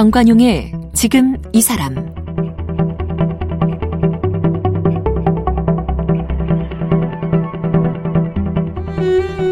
정관용의 0.00 0.72
지금 0.94 1.36
이 1.52 1.60
사람 1.60 1.94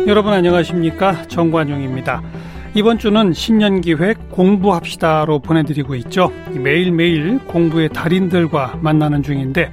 여러분 0.07 0.33
안녕하십니까 0.33 1.25
정관용입니다. 1.29 2.23
이번 2.75 2.99
주는 2.99 3.35
신년 3.35 3.83
기획 3.83 4.31
공부합시다로 4.31 5.41
보내드리고 5.41 5.95
있죠. 5.97 6.33
매일매일 6.55 7.41
공부의 7.41 7.91
달인들과 7.91 8.79
만나는 8.81 9.23
중인데 9.23 9.71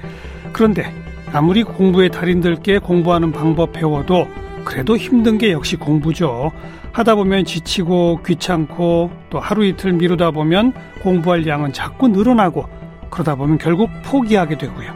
그런데 0.51 0.91
아무리 1.31 1.63
공부의 1.63 2.09
달인들께 2.09 2.79
공부하는 2.79 3.31
방법 3.31 3.71
배워도 3.71 4.27
그래도 4.65 4.97
힘든 4.97 5.37
게 5.37 5.51
역시 5.51 5.77
공부죠. 5.77 6.51
하다 6.91 7.15
보면 7.15 7.45
지치고 7.45 8.19
귀찮고 8.25 9.11
또 9.29 9.39
하루 9.39 9.65
이틀 9.65 9.93
미루다 9.93 10.31
보면 10.31 10.73
공부할 11.01 11.45
양은 11.47 11.71
자꾸 11.73 12.07
늘어나고 12.09 12.65
그러다 13.09 13.35
보면 13.35 13.57
결국 13.57 13.89
포기하게 14.03 14.57
되고요. 14.57 14.91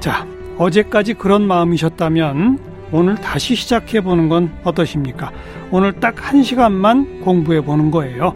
자, 0.00 0.26
어제까지 0.58 1.14
그런 1.14 1.46
마음이셨다면 1.46 2.58
오늘 2.92 3.14
다시 3.16 3.54
시작해 3.54 4.00
보는 4.00 4.28
건 4.28 4.52
어떠십니까? 4.64 5.32
오늘 5.70 5.92
딱 5.94 6.14
한 6.18 6.42
시간만 6.42 7.20
공부해 7.20 7.60
보는 7.62 7.90
거예요. 7.90 8.32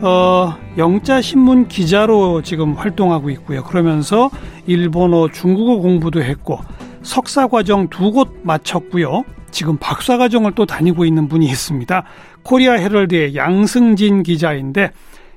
어, 0.00 0.54
영자 0.76 1.20
신문 1.20 1.66
기자로 1.68 2.42
지금 2.42 2.74
활동하고 2.74 3.30
있고요. 3.30 3.64
그러면서 3.64 4.30
일본어, 4.66 5.28
중국어 5.30 5.76
공부도 5.78 6.22
했고 6.22 6.60
석사 7.02 7.46
과정 7.48 7.88
두 7.88 8.12
곳 8.12 8.28
마쳤고요. 8.42 9.24
지금 9.58 9.76
박사 9.76 10.18
과정을 10.18 10.52
또 10.52 10.66
다니고 10.66 11.04
있는 11.04 11.26
분이 11.26 11.44
있습니다. 11.46 12.04
코리아 12.44 12.74
헤럴드의 12.74 13.34
양승진 13.34 14.22
기자인데 14.22 14.92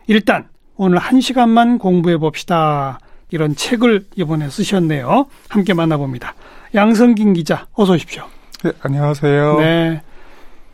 일단 0.06 0.48
오늘 0.76 1.00
한 1.00 1.20
시간만 1.20 1.80
공부해 1.80 2.18
봅시다. 2.18 3.00
이런 3.32 3.56
책을 3.56 4.06
이번에 4.16 4.48
쓰셨네요. 4.48 5.26
함께 5.50 5.74
만나봅니다. 5.74 6.36
양승진 6.76 7.34
기자, 7.34 7.66
어서 7.74 7.94
오십시오. 7.94 8.26
네, 8.64 8.72
안녕하세요. 8.84 9.58
네. 9.58 10.04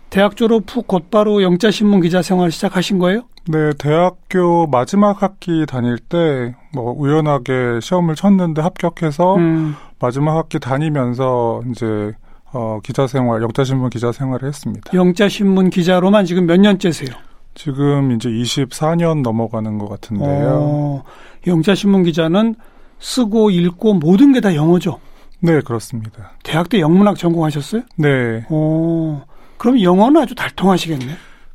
대학 0.09 0.35
졸업 0.35 0.63
후 0.67 0.81
곧바로 0.81 1.41
영자신문 1.41 2.01
기자 2.01 2.21
생활 2.21 2.51
시작하신 2.51 2.99
거예요? 2.99 3.21
네, 3.47 3.71
대학교 3.77 4.67
마지막 4.67 5.23
학기 5.23 5.65
다닐 5.65 5.97
때, 5.99 6.53
뭐, 6.73 6.91
우연하게 6.91 7.79
시험을 7.81 8.15
쳤는데 8.15 8.61
합격해서, 8.61 9.35
음. 9.37 9.75
마지막 9.99 10.35
학기 10.35 10.59
다니면서, 10.59 11.61
이제, 11.71 12.13
어, 12.57 12.79
기자 12.83 13.05
생활, 13.05 13.41
영자신문 13.43 13.89
기자 13.91 14.11
생활을 14.11 14.47
했습니다. 14.47 14.91
영자신문 14.93 15.69
기자로만 15.69 16.25
지금 16.25 16.47
몇 16.47 16.59
년째세요? 16.59 17.09
지금 17.53 18.11
이제 18.13 18.29
24년 18.29 19.21
넘어가는 19.21 19.77
것 19.77 19.87
같은데요. 19.89 20.49
어, 20.59 21.03
영자신문 21.45 22.03
기자는 22.03 22.55
쓰고 22.99 23.51
읽고 23.51 23.93
모든 23.95 24.33
게 24.33 24.39
다 24.41 24.55
영어죠? 24.55 24.99
네, 25.39 25.61
그렇습니다. 25.61 26.31
대학 26.43 26.67
때 26.69 26.79
영문학 26.79 27.15
전공하셨어요? 27.17 27.83
네. 27.97 28.43
오, 28.49 29.21
그럼 29.57 29.81
영어는 29.81 30.21
아주 30.23 30.33
달통하시겠네. 30.33 31.05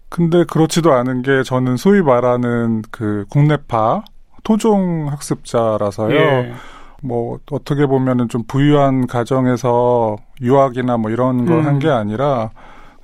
근데 0.09 0.45
그렇지도 0.45 0.93
않은 0.93 1.23
게 1.23 1.43
저는 1.43 1.77
소위 1.77 2.01
말하는 2.03 2.83
그 2.93 3.25
국내파 3.29 4.05
토종 4.45 5.09
학습자라서요. 5.11 6.15
예. 6.15 6.53
뭐 7.03 7.39
어떻게 7.51 7.87
보면은 7.87 8.29
좀 8.29 8.45
부유한 8.47 9.07
가정에서 9.09 10.17
유학이나 10.43 10.97
뭐 10.97 11.11
이런 11.11 11.47
걸 11.47 11.65
한게 11.65 11.89
음. 11.89 11.93
아니라 11.93 12.51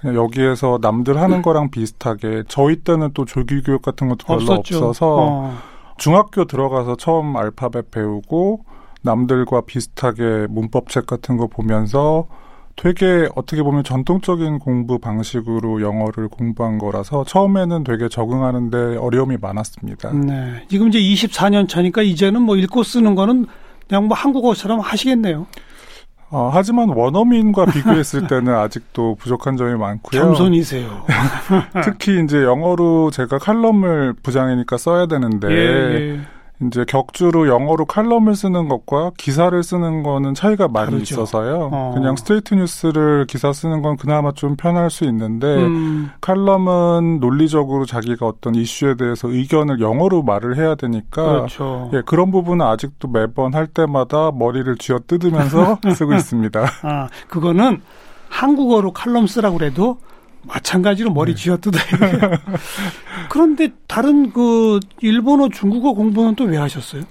그냥 0.01 0.17
여기에서 0.17 0.79
남들 0.81 1.21
하는 1.21 1.43
거랑 1.43 1.71
비슷하게 1.71 2.45
저희 2.49 2.77
때는 2.77 3.11
또 3.15 3.25
조기 3.25 3.63
교육 3.63 3.83
같은 3.83 4.09
것도 4.09 4.27
별로 4.27 4.53
없었죠. 4.53 4.77
없어서 4.77 5.17
어. 5.19 5.59
중학교 5.97 6.45
들어가서 6.45 6.97
처음 6.97 7.37
알파벳 7.37 7.91
배우고 7.91 8.65
남들과 9.03 9.63
비슷하게 9.63 10.47
문법책 10.51 11.07
같은 11.07 11.37
거 11.37 11.47
보면서 11.47 12.27
되게 12.77 13.29
어떻게 13.35 13.65
보면 13.65 13.83
전통적인 13.83 14.61
공부 14.61 15.01
방식으로 15.01 15.83
영어를 15.83 16.29
공부한 16.29 16.79
거라서 16.79 17.25
처음에는 17.25 17.83
되게 17.83 18.09
적응하는데 18.09 18.97
어려움이 18.99 19.37
많았습니다. 19.41 20.13
네. 20.13 20.65
지금 20.69 20.89
이제 20.89 21.01
24년 21.01 21.69
차니까 21.69 22.03
이제는 22.03 22.43
뭐 22.43 22.57
읽고 22.57 22.85
쓰는 22.85 23.17
거는 23.17 23.47
그냥 23.89 24.07
뭐 24.07 24.17
한국어처럼 24.17 24.79
하시겠네요. 24.79 25.47
어, 26.31 26.51
하지만 26.53 26.91
원어민과 26.91 27.67
비교했을 27.67 28.27
때는 28.27 28.55
아직도 28.57 29.17
부족한 29.17 29.57
점이 29.57 29.77
많고요. 29.79 30.23
겸손이세요. 30.23 31.07
특히 31.85 32.23
이제 32.23 32.43
영어로 32.43 33.11
제가 33.11 33.39
칼럼을 33.39 34.15
부장이니까 34.23 34.77
써야 34.77 35.07
되는데 35.07 35.49
예, 35.51 35.55
예. 35.55 36.21
이제 36.61 36.85
격주로 36.85 37.49
영어로 37.49 37.85
칼럼을 37.85 38.35
쓰는 38.35 38.69
것과 38.69 39.13
기사를 39.17 39.63
쓰는 39.63 40.03
거는 40.03 40.35
차이가 40.35 40.67
많이 40.67 40.91
다르죠. 40.91 41.15
있어서요. 41.15 41.71
어. 41.73 41.93
그냥 41.95 42.17
스트레이트 42.17 42.55
뉴스를 42.55 43.27
기사 43.29 43.53
쓰는 43.53 43.81
건 43.81 43.97
그나마 43.97 44.33
좀 44.33 44.57
편할 44.57 44.91
수 44.91 45.05
있는데 45.05 45.47
음. 45.47 46.11
칼럼은 46.21 47.21
논리적으로 47.21 47.87
자기가 47.87 48.27
어떤 48.27 48.57
이슈에 48.57 48.97
대해서 48.97 49.29
의견을 49.29 49.81
영어로 49.81 50.23
말을 50.23 50.57
해야 50.57 50.75
되니까 50.75 51.23
그렇죠. 51.23 51.91
예, 51.95 52.03
그런 52.05 52.33
부분은 52.33 52.67
아직도 52.67 53.09
매번 53.09 53.55
할 53.55 53.69
때마다 53.69 54.33
머리를 54.33 54.77
쥐어 54.79 54.99
뜯으면서 55.07 55.79
쓰고 55.95 56.15
있습니다. 56.15 56.67
아, 56.83 57.09
그거는 57.29 57.81
한국어로 58.29 58.93
칼럼 58.93 59.27
쓰라고 59.27 59.59
그래도 59.59 59.99
마찬가지로 60.43 61.11
머리 61.13 61.35
네. 61.35 61.43
쥐어뜯어야 61.43 61.85
돼요. 61.85 62.31
그런데 63.31 63.69
다른 63.87 64.33
그 64.33 64.81
일본어, 65.01 65.49
중국어 65.49 65.93
공부는 65.93 66.35
또 66.35 66.45
왜 66.45 66.57
하셨어요? 66.57 67.03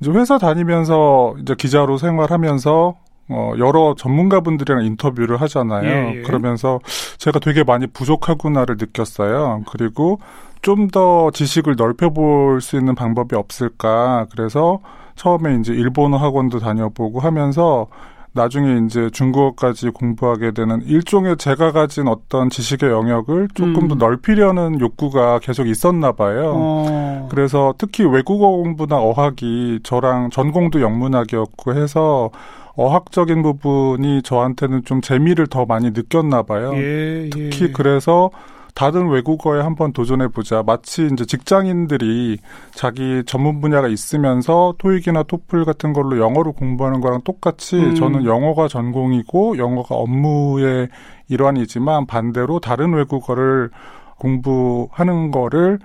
이제 0.00 0.10
회사 0.12 0.38
다니면서 0.38 1.34
이제 1.42 1.54
기자로 1.56 1.98
생활하면서 1.98 2.94
어, 3.30 3.52
여러 3.58 3.94
전문가분들이랑 3.98 4.84
인터뷰를 4.86 5.40
하잖아요. 5.42 5.84
예, 5.84 6.18
예. 6.18 6.22
그러면서 6.22 6.80
제가 7.18 7.40
되게 7.40 7.62
많이 7.64 7.86
부족하구나를 7.86 8.76
느꼈어요. 8.78 9.64
그리고 9.70 10.18
좀 10.62 10.88
더 10.90 11.30
지식을 11.32 11.74
넓혀볼 11.76 12.60
수 12.62 12.76
있는 12.76 12.94
방법이 12.94 13.36
없을까. 13.36 14.26
그래서 14.32 14.80
처음에 15.16 15.56
이제 15.60 15.72
일본어 15.74 16.16
학원도 16.16 16.58
다녀보고 16.60 17.20
하면서 17.20 17.86
나중에 18.32 18.84
이제 18.86 19.10
중국어까지 19.10 19.90
공부하게 19.90 20.52
되는 20.52 20.82
일종의 20.82 21.36
제가 21.36 21.72
가진 21.72 22.08
어떤 22.08 22.50
지식의 22.50 22.90
영역을 22.90 23.48
조금 23.54 23.84
음. 23.84 23.88
더 23.88 23.94
넓히려는 23.94 24.80
욕구가 24.80 25.40
계속 25.40 25.66
있었나 25.66 26.12
봐요. 26.12 26.52
어. 26.54 27.28
그래서 27.30 27.74
특히 27.78 28.04
외국어 28.04 28.48
공부나 28.48 28.96
어학이 28.96 29.80
저랑 29.82 30.30
전공도 30.30 30.80
영문학이었고 30.80 31.74
해서 31.74 32.30
어학적인 32.76 33.42
부분이 33.42 34.22
저한테는 34.22 34.84
좀 34.84 35.00
재미를 35.00 35.48
더 35.48 35.66
많이 35.66 35.90
느꼈나 35.90 36.42
봐요. 36.42 36.72
예, 36.76 37.28
특히 37.32 37.64
예. 37.64 37.72
그래서 37.72 38.30
다른 38.78 39.08
외국어에 39.08 39.60
한번 39.60 39.92
도전해 39.92 40.28
보자. 40.28 40.62
마치 40.64 41.08
이제 41.12 41.24
직장인들이 41.24 42.38
자기 42.70 43.24
전문 43.26 43.60
분야가 43.60 43.88
있으면서 43.88 44.72
토익이나 44.78 45.24
토플 45.24 45.64
같은 45.64 45.92
걸로 45.92 46.20
영어로 46.20 46.52
공부하는 46.52 47.00
거랑 47.00 47.22
똑같이 47.24 47.74
음. 47.74 47.96
저는 47.96 48.24
영어가 48.24 48.68
전공이고 48.68 49.58
영어가 49.58 49.96
업무의 49.96 50.90
일환이지만 51.28 52.06
반대로 52.06 52.60
다른 52.60 52.94
외국어를 52.94 53.70
공부하는 54.16 55.32
거를 55.32 55.80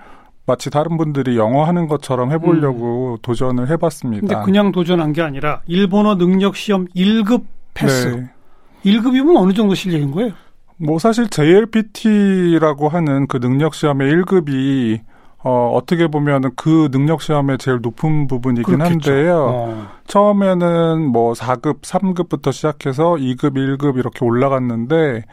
마치 0.46 0.70
다른 0.70 0.96
분들이 0.96 1.36
영어 1.36 1.64
하는 1.64 1.88
것처럼 1.88 2.30
해보려고 2.30 3.14
음. 3.14 3.18
도전을 3.22 3.70
해봤습니다. 3.70 4.24
근데 4.24 4.44
그냥 4.44 4.70
도전한 4.70 5.12
게 5.12 5.20
아니라 5.20 5.62
일본어 5.66 6.14
능력 6.14 6.54
시험 6.54 6.86
1급 6.94 7.42
패스. 7.74 8.06
네. 8.06 8.30
1급이면 8.84 9.36
어느 9.36 9.52
정도 9.52 9.74
실력인 9.74 10.12
거예요? 10.12 10.30
뭐 10.78 10.98
사실 10.98 11.28
JLPT라고 11.28 12.88
하는 12.88 13.26
그 13.26 13.38
능력 13.40 13.74
시험의 13.74 14.12
1급이 14.12 15.00
어, 15.46 15.70
어떻게 15.74 16.06
보면 16.08 16.44
은 16.44 16.50
그 16.56 16.88
능력 16.90 17.20
시험의 17.20 17.58
제일 17.58 17.80
높은 17.82 18.26
부분이긴 18.26 18.78
그렇겠죠. 18.78 19.10
한데요. 19.12 19.36
어. 19.50 19.86
처음에는 20.06 21.06
뭐 21.12 21.34
4급, 21.34 21.82
3급부터 21.82 22.50
시작해서 22.52 23.14
2급, 23.14 23.54
1급 23.54 23.98
이렇게 23.98 24.24
올라갔는데 24.24 25.24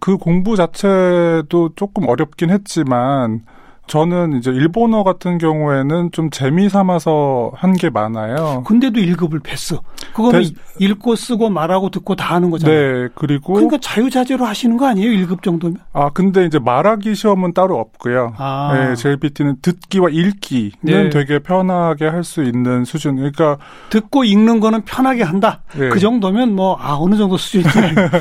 그 0.00 0.18
공부 0.18 0.54
자체도 0.56 1.70
조금 1.76 2.06
어렵긴 2.08 2.50
했지만 2.50 3.42
저는 3.86 4.38
이제 4.38 4.50
일본어 4.50 5.04
같은 5.04 5.36
경우에는 5.38 6.10
좀 6.12 6.30
재미 6.30 6.68
삼아서 6.70 7.52
한 7.54 7.74
게 7.74 7.90
많아요. 7.90 8.62
근데도 8.66 9.00
1급을 9.00 9.42
패스. 9.42 9.76
그거는 10.14 10.42
대... 10.42 10.50
읽고 10.78 11.16
쓰고 11.16 11.50
말하고 11.50 11.90
듣고 11.90 12.14
다 12.16 12.34
하는 12.36 12.50
거잖아요. 12.50 13.02
네, 13.02 13.08
그리고 13.14 13.52
그러니까 13.54 13.78
자유자재로 13.78 14.44
하시는 14.44 14.76
거 14.76 14.86
아니에요? 14.86 15.10
1급 15.26 15.42
정도면? 15.42 15.78
아, 15.92 16.10
근데 16.10 16.46
이제 16.46 16.58
말하기 16.58 17.14
시험은 17.14 17.52
따로 17.52 17.78
없고요. 17.78 18.34
아. 18.38 18.72
네, 18.74 18.94
JLPT는 18.94 19.56
듣기와 19.60 20.08
읽기는 20.10 20.72
네. 20.82 21.10
되게 21.10 21.38
편하게 21.40 22.06
할 22.06 22.24
수 22.24 22.42
있는 22.42 22.84
수준. 22.84 23.16
그러니까 23.16 23.58
듣고 23.90 24.24
읽는 24.24 24.60
거는 24.60 24.82
편하게 24.82 25.24
한다. 25.24 25.60
네. 25.76 25.88
그 25.90 25.98
정도면 25.98 26.54
뭐 26.54 26.76
아, 26.80 26.96
어느 26.98 27.16
정도 27.16 27.36
수준이지. 27.36 27.70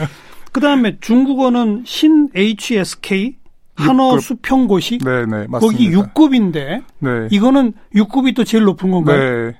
그다음에 0.52 0.98
중국어는 1.00 1.84
신 1.86 2.30
HSK 2.36 3.36
한어 3.76 4.20
수평고시? 4.20 5.00
네네, 5.00 5.48
맞습니다. 5.48 5.60
거기 5.60 5.90
6급인데, 5.92 6.84
네. 7.00 7.28
이거는 7.32 7.74
6급이 7.96 8.36
또 8.36 8.44
제일 8.44 8.64
높은 8.66 8.92
건가요? 8.92 9.18
네. 9.18 9.58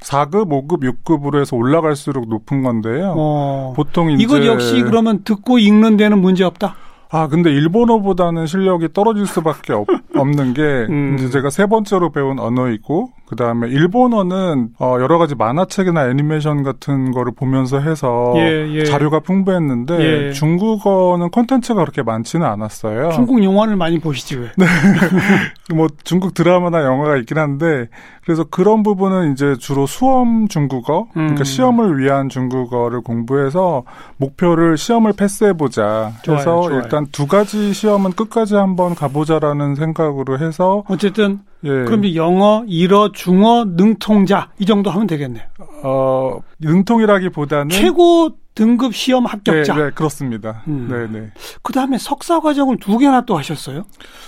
4급, 0.00 0.48
5급, 0.48 0.82
6급으로 1.04 1.40
해서 1.40 1.56
올라갈수록 1.56 2.28
높은 2.28 2.62
건데요. 2.62 3.14
어. 3.16 3.72
보통 3.76 4.10
이제 4.10 4.22
이것 4.22 4.44
역시 4.46 4.80
그러면 4.82 5.24
듣고 5.24 5.58
읽는 5.58 5.98
데는 5.98 6.20
문제 6.20 6.42
없다. 6.42 6.74
아, 7.10 7.28
근데 7.28 7.50
일본어보다는 7.50 8.46
실력이 8.46 8.92
떨어질 8.92 9.26
수밖에 9.26 9.72
없, 9.72 9.86
없는 10.14 10.54
게 10.54 10.62
음. 10.88 11.16
이제 11.18 11.28
제가 11.28 11.50
세 11.50 11.66
번째로 11.66 12.12
배운 12.12 12.38
언어이고 12.38 13.10
그 13.30 13.36
다음에 13.36 13.68
일본어는 13.68 14.70
어 14.80 14.96
여러 14.98 15.16
가지 15.16 15.36
만화책이나 15.36 16.10
애니메이션 16.10 16.64
같은 16.64 17.12
거를 17.12 17.30
보면서 17.32 17.78
해서 17.78 18.34
예, 18.38 18.68
예. 18.72 18.84
자료가 18.84 19.20
풍부했는데 19.20 19.98
예. 20.00 20.32
중국어는 20.32 21.30
콘텐츠가 21.30 21.80
그렇게 21.82 22.02
많지는 22.02 22.44
않았어요. 22.44 23.12
중국 23.12 23.44
영화를 23.44 23.76
많이 23.76 24.00
보시지 24.00 24.36
왜? 24.36 24.50
네. 24.56 24.66
뭐 25.76 25.86
중국 26.02 26.34
드라마나 26.34 26.84
영화가 26.84 27.18
있긴 27.18 27.38
한데 27.38 27.86
그래서 28.24 28.42
그런 28.42 28.82
부분은 28.82 29.32
이제 29.32 29.54
주로 29.60 29.86
수험 29.86 30.48
중국어, 30.48 31.06
그러니까 31.12 31.20
음. 31.20 31.26
그러니까 31.26 31.44
시험을 31.44 31.98
위한 31.98 32.28
중국어를 32.28 33.00
공부해서 33.00 33.84
목표를 34.16 34.76
시험을 34.76 35.12
패스해 35.12 35.52
보자. 35.52 36.12
그래서 36.24 36.68
일단 36.72 37.06
두 37.12 37.28
가지 37.28 37.72
시험은 37.72 38.12
끝까지 38.12 38.56
한번 38.56 38.96
가보자라는 38.96 39.76
생각으로 39.76 40.40
해서 40.40 40.82
어쨌든 40.88 41.40
예. 41.64 41.68
그럼 41.68 42.04
이제 42.04 42.16
영어, 42.16 42.64
일어, 42.66 43.12
중어, 43.12 43.64
능통자 43.66 44.50
이 44.58 44.66
정도 44.66 44.90
하면 44.90 45.06
되겠네요. 45.06 45.44
어, 45.82 46.38
능통이라기보다는 46.60 47.68
최고 47.70 48.30
등급 48.54 48.94
시험 48.94 49.26
합격자. 49.26 49.74
네, 49.74 49.84
네 49.84 49.90
그렇습니다. 49.94 50.62
음. 50.68 50.88
네, 50.90 51.06
네. 51.20 51.30
그 51.62 51.72
다음에 51.72 51.98
석사 51.98 52.40
과정을 52.40 52.78
두 52.78 52.98
개나 52.98 53.22
또 53.22 53.38
하셨어요? 53.38 53.84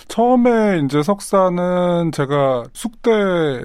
처음에 0.09 0.81
이제 0.85 1.03
석사는 1.03 2.13
제가 2.13 2.65
숙대 2.73 3.11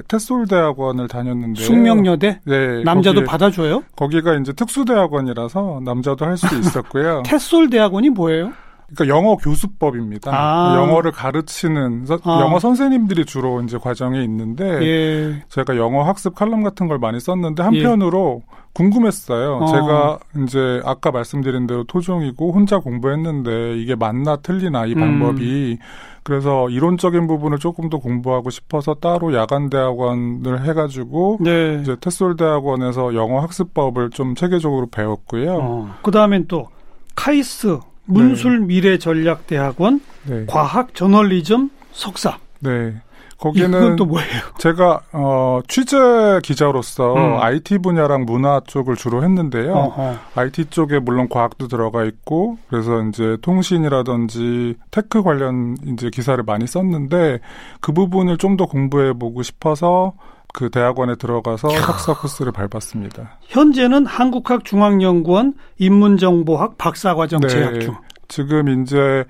테솔대학원을 0.07 1.07
다녔는데. 1.07 1.63
숙명여대? 1.63 2.39
네. 2.43 2.83
남자도 2.83 3.21
거기에, 3.21 3.25
받아줘요? 3.25 3.83
거기가 3.95 4.35
이제 4.35 4.51
특수대학원이라서 4.53 5.81
남자도 5.83 6.25
할 6.25 6.37
수 6.37 6.55
있었고요. 6.57 7.23
테솔대학원이 7.25 8.09
뭐예요? 8.09 8.51
그러니까 8.93 9.15
영어 9.15 9.35
교수법입니다. 9.35 10.31
아. 10.33 10.75
영어를 10.77 11.11
가르치는 11.11 12.05
아. 12.23 12.39
영어 12.41 12.59
선생님들이 12.59 13.25
주로 13.25 13.61
이제 13.61 13.77
과정에 13.77 14.23
있는데 14.23 14.63
예. 14.81 15.43
제가 15.49 15.75
영어 15.75 16.03
학습 16.03 16.35
칼럼 16.35 16.63
같은 16.63 16.87
걸 16.87 16.97
많이 16.97 17.19
썼는데 17.19 17.63
한편으로 17.63 18.43
예. 18.43 18.57
궁금했어요. 18.73 19.57
어. 19.57 19.65
제가 19.65 20.19
이제 20.43 20.81
아까 20.85 21.11
말씀드린 21.11 21.67
대로 21.67 21.83
토종이고 21.83 22.53
혼자 22.53 22.77
공부했는데 22.79 23.77
이게 23.77 23.95
맞나 23.95 24.37
틀리나 24.37 24.85
이 24.85 24.93
방법이 24.93 25.77
음. 25.81 25.85
그래서 26.23 26.69
이론적인 26.69 27.25
부분을 27.25 27.57
조금 27.57 27.89
더 27.89 27.97
공부하고 27.97 28.49
싶어서 28.49 28.93
따로 28.93 29.33
야간 29.33 29.69
대학원을 29.69 30.65
해가지고 30.65 31.39
네. 31.41 31.79
이제 31.81 31.95
TESOL 31.99 32.35
대학원에서 32.35 33.15
영어 33.15 33.39
학습법을 33.39 34.11
좀 34.11 34.35
체계적으로 34.35 34.87
배웠고요. 34.87 35.57
어. 35.57 35.95
그 36.03 36.11
다음엔 36.11 36.45
또 36.47 36.67
카이스트 37.15 37.79
문술 38.07 38.59
미래 38.61 38.97
전략 38.97 39.47
대학원 39.47 40.01
네. 40.23 40.45
과학 40.47 40.93
저널리즘 40.95 41.69
석사. 41.91 42.37
네. 42.59 42.95
거기는 43.37 43.95
또 43.97 44.05
뭐예요? 44.05 44.27
제가 44.57 44.99
어 45.11 45.59
취재 45.67 45.95
기자로서 46.41 47.13
음. 47.13 47.37
IT 47.39 47.77
분야랑 47.79 48.25
문화 48.25 48.61
쪽을 48.65 48.95
주로 48.95 49.23
했는데요. 49.23 49.73
어허. 49.73 50.15
IT 50.33 50.65
쪽에 50.71 50.97
물론 50.97 51.29
과학도 51.29 51.67
들어가 51.67 52.03
있고 52.05 52.57
그래서 52.67 52.99
이제 53.03 53.37
통신이라든지 53.43 54.75
tech 54.89 55.21
관련 55.21 55.77
이제 55.85 56.09
기사를 56.09 56.43
많이 56.43 56.65
썼는데 56.65 57.39
그 57.79 57.91
부분을 57.93 58.37
좀 58.37 58.57
더 58.57 58.65
공부해 58.65 59.13
보고 59.13 59.43
싶어서 59.43 60.13
그 60.57 60.71
대학원에 60.71 61.13
들어가서 61.17 61.69
석사 61.69 62.15
코스를 62.15 62.51
밟았습니다. 62.51 63.37
현재는 63.43 64.07
한국학중앙연구원 64.07 65.53
인문정보학 65.77 66.79
박사과정 66.79 67.41
네, 67.41 67.47
재학 67.47 67.79
중. 67.79 67.95
지금 68.27 68.81
이제 68.81 69.23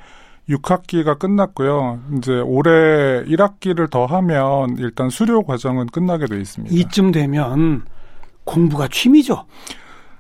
6학기가 0.48 1.20
끝났고요. 1.20 2.00
이제 2.18 2.32
올해 2.32 3.26
1학기를 3.26 3.90
더 3.90 4.06
하면 4.06 4.78
일단 4.80 5.10
수료 5.10 5.44
과정은 5.44 5.88
끝나게 5.88 6.28
돼 6.28 6.40
있습니다. 6.40 6.74
이쯤 6.74 7.12
되면 7.12 7.84
공부가 8.46 8.88
취미죠. 8.88 9.44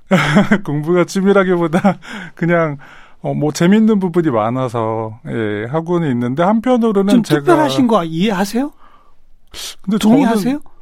공부가 0.65 1.05
취미라기보다 1.05 1.99
그냥 2.35 2.79
어, 3.21 3.33
뭐 3.33 3.53
재밌는 3.53 3.99
부분이 3.99 4.29
많아서 4.29 5.21
예, 5.29 5.67
하고는 5.69 6.11
있는데 6.11 6.43
한편으로는 6.43 7.13
좀 7.13 7.23
제가 7.23 7.39
특별하신 7.39 7.87
거 7.87 8.03
이해하세요? 8.03 8.73
근데 9.83 9.97
동의하세요? 9.97 10.43
저는 10.51 10.76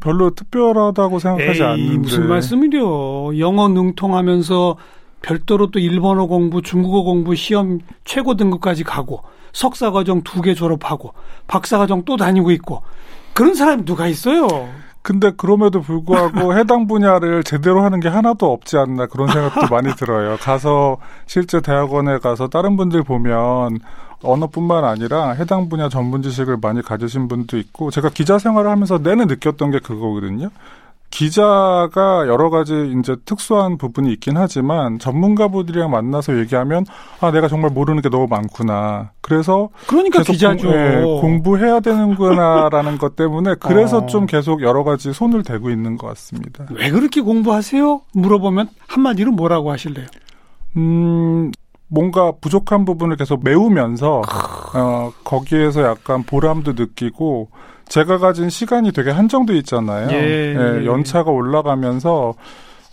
별로 0.00 0.30
특별하다고 0.30 1.18
생각하지 1.18 1.62
에이, 1.62 1.68
않는데 1.68 1.98
무슨 1.98 2.28
말씀이려? 2.28 3.38
영어 3.38 3.68
능통하면서 3.68 4.76
별도로 5.22 5.70
또 5.70 5.78
일본어 5.78 6.26
공부, 6.26 6.60
중국어 6.62 7.02
공부 7.02 7.34
시험 7.34 7.78
최고 8.04 8.34
등급까지 8.36 8.84
가고 8.84 9.22
석사 9.52 9.90
과정 9.90 10.22
두 10.22 10.42
개 10.42 10.54
졸업하고 10.54 11.14
박사 11.46 11.78
과정 11.78 12.02
또 12.04 12.16
다니고 12.16 12.50
있고 12.52 12.82
그런 13.34 13.54
사람이 13.54 13.84
누가 13.84 14.06
있어요? 14.06 14.46
근데 15.02 15.30
그럼에도 15.36 15.80
불구하고 15.82 16.54
해당 16.58 16.86
분야를 16.86 17.42
제대로 17.44 17.82
하는 17.82 18.00
게 18.00 18.08
하나도 18.08 18.50
없지 18.52 18.76
않나 18.78 19.06
그런 19.06 19.28
생각도 19.28 19.74
많이 19.74 19.94
들어요. 19.96 20.36
가서 20.40 20.96
실제 21.26 21.60
대학원에 21.60 22.18
가서 22.18 22.48
다른 22.48 22.76
분들 22.76 23.02
보면 23.02 23.78
언어뿐만 24.24 24.84
아니라 24.84 25.30
해당 25.32 25.68
분야 25.68 25.88
전문 25.88 26.22
지식을 26.22 26.58
많이 26.60 26.82
가지신 26.82 27.28
분도 27.28 27.58
있고 27.58 27.90
제가 27.90 28.10
기자 28.10 28.38
생활을 28.38 28.70
하면서 28.70 28.98
내내 28.98 29.24
느꼈던 29.26 29.70
게 29.70 29.78
그거거든요. 29.78 30.50
기자가 31.14 32.26
여러 32.26 32.50
가지 32.50 32.92
이제 32.98 33.14
특수한 33.24 33.78
부분이 33.78 34.12
있긴 34.14 34.36
하지만 34.36 34.98
전문가분들이랑 34.98 35.88
만나서 35.88 36.36
얘기하면 36.40 36.84
아 37.20 37.30
내가 37.30 37.46
정말 37.46 37.70
모르는 37.70 38.02
게 38.02 38.08
너무 38.08 38.26
많구나. 38.26 39.12
그래서 39.20 39.68
그러니까 39.86 40.24
기자죠. 40.24 40.66
공, 40.66 40.76
예, 40.76 41.02
공부해야 41.20 41.78
되는구나라는 41.78 42.98
것 42.98 43.14
때문에 43.14 43.54
그래서 43.60 43.98
어. 43.98 44.06
좀 44.06 44.26
계속 44.26 44.62
여러 44.62 44.82
가지 44.82 45.12
손을 45.12 45.44
대고 45.44 45.70
있는 45.70 45.96
것 45.96 46.08
같습니다. 46.08 46.66
왜 46.72 46.90
그렇게 46.90 47.20
공부하세요? 47.20 48.00
물어보면 48.12 48.70
한마디로 48.88 49.30
뭐라고 49.30 49.70
하실래요? 49.70 50.06
음 50.76 51.52
뭔가 51.88 52.32
부족한 52.40 52.84
부분을 52.84 53.16
계속 53.16 53.44
메우면서 53.44 54.22
어, 54.74 55.12
거기에서 55.24 55.82
약간 55.82 56.22
보람도 56.22 56.72
느끼고 56.72 57.48
제가 57.88 58.18
가진 58.18 58.48
시간이 58.50 58.92
되게 58.92 59.10
한정돼 59.10 59.56
있잖아요. 59.58 60.08
예, 60.10 60.54
예, 60.56 60.86
연차가 60.86 61.30
올라가면서 61.30 62.34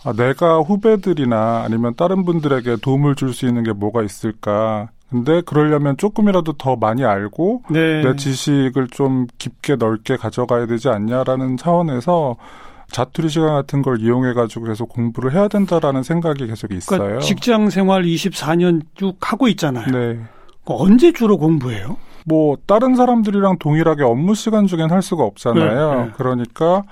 아, 0.04 0.12
내가 0.12 0.58
후배들이나 0.60 1.62
아니면 1.64 1.94
다른 1.96 2.24
분들에게 2.24 2.76
도움을 2.82 3.14
줄 3.14 3.32
수 3.32 3.46
있는 3.46 3.62
게 3.62 3.72
뭐가 3.72 4.02
있을까. 4.02 4.88
근데 5.10 5.42
그러려면 5.42 5.96
조금이라도 5.96 6.54
더 6.54 6.76
많이 6.76 7.04
알고 7.04 7.62
네. 7.70 8.02
내 8.02 8.16
지식을 8.16 8.88
좀 8.88 9.26
깊게 9.38 9.76
넓게 9.76 10.16
가져가야 10.16 10.66
되지 10.66 10.88
않냐라는 10.88 11.56
차원에서 11.58 12.36
자투리 12.92 13.28
시간 13.28 13.48
같은 13.48 13.82
걸 13.82 14.00
이용해 14.00 14.34
가지고 14.34 14.66
계속 14.66 14.88
공부를 14.90 15.32
해야 15.32 15.48
된다라는 15.48 16.02
생각이 16.02 16.46
계속 16.46 16.68
그러니까 16.68 16.76
있어요. 16.78 16.98
그러니까 16.98 17.20
직장 17.24 17.70
생활 17.70 18.02
24년 18.04 18.82
쭉 18.94 19.16
하고 19.20 19.48
있잖아요. 19.48 19.86
네. 19.86 20.20
언제 20.64 21.12
주로 21.12 21.38
공부해요? 21.38 21.96
뭐 22.24 22.56
다른 22.66 22.94
사람들이랑 22.94 23.58
동일하게 23.58 24.04
업무 24.04 24.34
시간 24.34 24.66
중엔 24.66 24.90
할 24.90 25.02
수가 25.02 25.24
없잖아요. 25.24 25.94
네, 25.94 26.04
네. 26.04 26.10
그러니까 26.16 26.82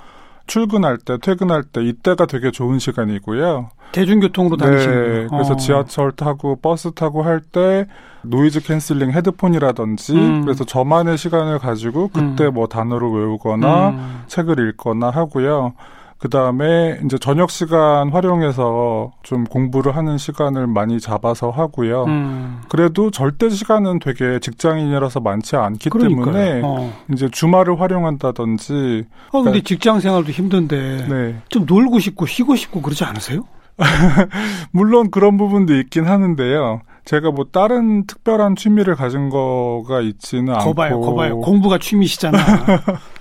출근할 0.50 0.98
때, 0.98 1.16
퇴근할 1.18 1.62
때 1.62 1.80
이때가 1.80 2.26
되게 2.26 2.50
좋은 2.50 2.80
시간이고요. 2.80 3.70
대중교통으로 3.92 4.56
다니시는 4.56 5.12
네, 5.22 5.26
그래서 5.30 5.52
어. 5.54 5.56
지하철 5.56 6.10
타고 6.12 6.56
버스 6.56 6.90
타고 6.92 7.22
할 7.22 7.40
때 7.40 7.86
noise 8.22 8.60
canceling 8.62 9.12
헤드폰이라든지 9.12 10.14
음. 10.14 10.42
그래서 10.42 10.64
저만의 10.64 11.16
시간을 11.18 11.58
가지고 11.58 12.08
그때 12.08 12.46
음. 12.46 12.54
뭐 12.54 12.66
단어를 12.66 13.08
외우거나 13.08 13.88
음. 13.90 14.22
책을 14.26 14.68
읽거나 14.70 15.10
하고요. 15.10 15.72
그 16.20 16.28
다음에 16.28 17.00
이제 17.04 17.16
저녁 17.16 17.50
시간 17.50 18.10
활용해서 18.10 19.10
좀 19.22 19.44
공부를 19.44 19.96
하는 19.96 20.18
시간을 20.18 20.66
많이 20.66 21.00
잡아서 21.00 21.48
하고요. 21.48 22.04
음. 22.04 22.60
그래도 22.68 23.10
절대 23.10 23.48
시간은 23.48 24.00
되게 24.00 24.38
직장인이라서 24.38 25.20
많지 25.20 25.56
않기 25.56 25.88
그러니까요. 25.88 26.24
때문에 26.26 26.60
어. 26.62 26.92
이제 27.10 27.30
주말을 27.30 27.80
활용한다든지. 27.80 29.06
아 29.28 29.30
근데 29.32 29.44
그러니까 29.44 29.64
직장 29.66 30.00
생활도 30.00 30.30
힘든데 30.30 31.06
네. 31.08 31.36
좀 31.48 31.64
놀고 31.66 31.98
싶고 31.98 32.26
쉬고 32.26 32.54
싶고 32.54 32.82
그러지 32.82 33.02
않으세요? 33.04 33.40
물론 34.72 35.10
그런 35.10 35.38
부분도 35.38 35.74
있긴 35.74 36.06
하는데요. 36.06 36.82
제가 37.06 37.30
뭐 37.30 37.46
다른 37.50 38.06
특별한 38.06 38.56
취미를 38.56 38.94
가진 38.94 39.30
거가 39.30 40.02
있지는 40.02 40.52
않고. 40.54 40.64
거봐요, 40.66 41.00
거봐요. 41.00 41.40
공부가 41.40 41.78
취미시잖아. 41.78 42.38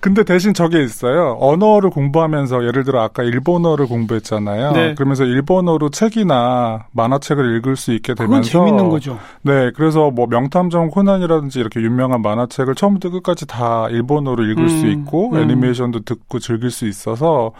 근데 0.00 0.24
대신 0.24 0.54
저게 0.54 0.82
있어요. 0.82 1.36
언어를 1.40 1.90
공부하면서 1.90 2.64
예를 2.64 2.84
들어 2.84 3.02
아까 3.02 3.22
일본어를 3.22 3.86
공부했잖아요. 3.86 4.72
네. 4.72 4.94
그러면서 4.94 5.24
일본어로 5.24 5.90
책이나 5.90 6.86
만화책을 6.92 7.56
읽을 7.56 7.76
수 7.76 7.92
있게 7.92 8.14
되면서 8.14 8.50
재밌는 8.50 8.88
거죠. 8.88 9.18
네, 9.42 9.70
그래서 9.74 10.10
뭐 10.10 10.26
명탐정 10.26 10.88
코난이라든지 10.88 11.60
이렇게 11.60 11.80
유명한 11.80 12.22
만화책을 12.22 12.74
처음부터 12.74 13.10
끝까지 13.10 13.46
다 13.46 13.88
일본어로 13.90 14.44
읽을 14.44 14.64
음, 14.64 14.68
수 14.68 14.86
있고 14.86 15.32
음. 15.32 15.38
애니메이션도 15.38 16.00
듣고 16.00 16.38
즐길 16.38 16.70
수 16.70 16.86
있어서 16.86 17.52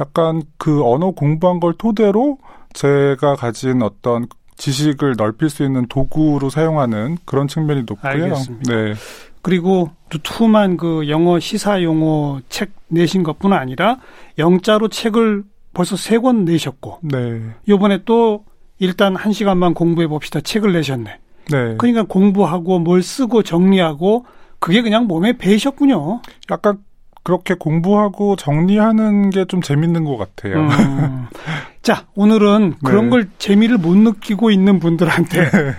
약간 0.00 0.42
그 0.58 0.82
언어 0.84 1.10
공부한 1.10 1.60
걸 1.60 1.74
토대로 1.74 2.38
제가 2.72 3.36
가진 3.36 3.82
어떤 3.82 4.26
지식을 4.56 5.14
넓힐 5.16 5.50
수 5.50 5.64
있는 5.64 5.86
도구로 5.88 6.50
사용하는 6.50 7.18
그런 7.24 7.48
측면이 7.48 7.82
높고요. 7.86 8.12
알겠습니다. 8.12 8.72
네. 8.72 8.94
그리고 9.42 9.90
두툼한 10.08 10.76
그 10.76 11.08
영어 11.08 11.38
시사 11.40 11.82
용어 11.82 12.40
책 12.48 12.70
내신 12.88 13.22
것뿐 13.22 13.52
아니라 13.52 13.98
영자로 14.38 14.88
책을 14.88 15.42
벌써 15.74 15.96
세 15.96 16.18
권 16.18 16.44
내셨고. 16.44 16.98
네. 17.02 17.40
요번에 17.68 18.00
또 18.04 18.44
일단 18.78 19.16
한 19.16 19.32
시간만 19.32 19.74
공부해 19.74 20.06
봅시다. 20.06 20.40
책을 20.40 20.72
내셨네. 20.72 21.18
네. 21.50 21.74
그러니까 21.78 22.02
공부하고 22.04 22.78
뭘 22.78 23.02
쓰고 23.02 23.42
정리하고 23.42 24.26
그게 24.58 24.80
그냥 24.82 25.06
몸에 25.06 25.36
배셨군요. 25.38 26.22
약간 26.50 26.78
그렇게 27.24 27.54
공부하고 27.54 28.36
정리하는 28.36 29.30
게 29.30 29.44
좀 29.46 29.60
재밌는 29.62 30.04
것 30.04 30.16
같아요. 30.16 30.58
음. 30.60 31.26
자, 31.82 32.06
오늘은 32.14 32.74
그런 32.84 33.04
네. 33.04 33.10
걸 33.10 33.30
재미를 33.38 33.78
못 33.78 33.96
느끼고 33.96 34.50
있는 34.50 34.78
분들한테 34.78 35.50
네. 35.50 35.74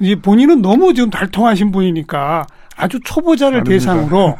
이제 0.00 0.14
본인은 0.16 0.62
너무 0.62 0.92
지금 0.94 1.10
달통하신 1.10 1.70
분이니까 1.72 2.46
아주 2.76 3.00
초보자를 3.00 3.60
아닙니다. 3.60 3.92
대상으로 3.92 4.36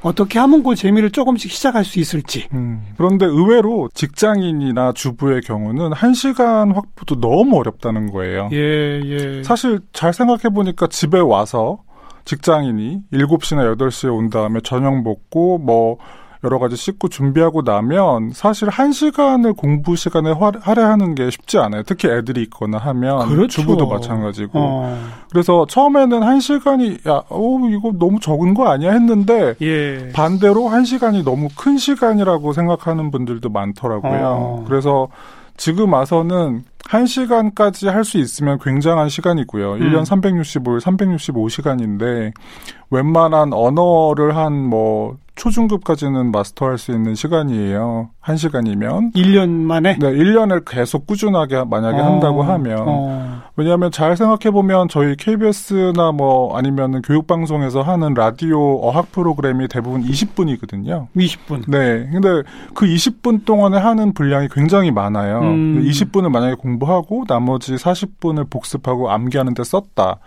어떻게 0.00 0.38
하면 0.38 0.62
그 0.62 0.74
재미를 0.74 1.10
조금씩 1.10 1.50
시작할 1.50 1.84
수 1.84 1.98
있을지. 1.98 2.48
음. 2.52 2.82
그런데 2.96 3.26
의외로 3.26 3.88
직장인이나 3.94 4.92
주부의 4.92 5.40
경우는 5.42 5.92
한 5.92 6.14
시간 6.14 6.72
확보도 6.72 7.20
너무 7.20 7.58
어렵다는 7.58 8.12
거예요. 8.12 8.48
예, 8.52 9.00
예. 9.04 9.42
사실 9.42 9.80
잘 9.92 10.12
생각해 10.12 10.54
보니까 10.54 10.86
집에 10.86 11.18
와서 11.18 11.78
직장인이 12.24 13.02
7시나 13.12 13.76
8시에 13.76 14.14
온 14.14 14.30
다음에 14.30 14.60
저녁 14.62 15.02
먹고 15.02 15.58
뭐 15.58 15.98
여러 16.44 16.58
가지 16.58 16.76
씻고 16.76 17.08
준비하고 17.08 17.62
나면 17.62 18.30
사실 18.32 18.68
한 18.68 18.92
시간을 18.92 19.54
공부 19.54 19.96
시간에 19.96 20.32
할애하는 20.60 21.14
게 21.14 21.30
쉽지 21.30 21.58
않아요. 21.58 21.82
특히 21.84 22.08
애들이 22.08 22.42
있거나 22.42 22.78
하면 22.78 23.28
그렇죠. 23.28 23.62
주부도 23.62 23.88
마찬가지고. 23.88 24.50
어. 24.54 24.98
그래서 25.30 25.66
처음에는 25.68 26.22
한 26.22 26.38
시간이 26.40 26.98
야, 27.08 27.22
어 27.28 27.58
이거 27.70 27.92
너무 27.98 28.20
적은 28.20 28.54
거 28.54 28.68
아니야 28.68 28.92
했는데 28.92 29.54
예. 29.60 30.10
반대로 30.12 30.68
한 30.68 30.84
시간이 30.84 31.24
너무 31.24 31.48
큰 31.56 31.76
시간이라고 31.76 32.52
생각하는 32.52 33.10
분들도 33.10 33.48
많더라고요. 33.48 34.20
어. 34.24 34.64
그래서 34.68 35.08
지금 35.56 35.92
와서는 35.92 36.62
1시간까지 36.84 37.88
할 37.90 38.04
수 38.04 38.16
있으면 38.18 38.58
굉장한 38.62 39.08
시간이고요. 39.08 39.72
음. 39.74 39.80
1년 39.80 40.04
365일 40.06 40.80
365시간인데 40.80 42.32
웬만한 42.90 43.52
언어를 43.52 44.36
한 44.36 44.52
뭐 44.68 45.16
초중급까지는 45.38 46.30
마스터할 46.32 46.78
수 46.78 46.92
있는 46.92 47.14
시간이에요. 47.14 48.10
1시간이면 48.22 49.14
1년 49.14 49.48
만에? 49.48 49.96
네, 49.98 50.12
1년을 50.12 50.64
계속 50.66 51.06
꾸준하게 51.06 51.64
만약에 51.64 51.98
어. 51.98 52.04
한다고 52.04 52.42
하면 52.42 52.84
어. 52.86 53.42
왜냐하면 53.56 53.90
잘 53.90 54.16
생각해 54.16 54.50
보면 54.50 54.88
저희 54.88 55.16
KBS나 55.16 56.12
뭐 56.12 56.56
아니면은 56.56 57.02
교육방송에서 57.02 57.82
하는 57.82 58.14
라디오 58.14 58.80
어학 58.82 59.10
프로그램이 59.12 59.68
대부분 59.68 60.04
20분이거든요. 60.04 61.06
20분. 61.16 61.64
네. 61.68 62.08
근데 62.12 62.42
그 62.74 62.86
20분 62.86 63.44
동안에 63.44 63.78
하는 63.78 64.12
분량이 64.12 64.48
굉장히 64.50 64.90
많아요. 64.90 65.40
음. 65.40 65.82
20분을 65.82 66.30
만약에 66.30 66.54
공부하고 66.54 67.24
나머지 67.26 67.74
40분을 67.76 68.50
복습하고 68.50 69.10
암기하는 69.10 69.54
데 69.54 69.64
썼다. 69.64 70.18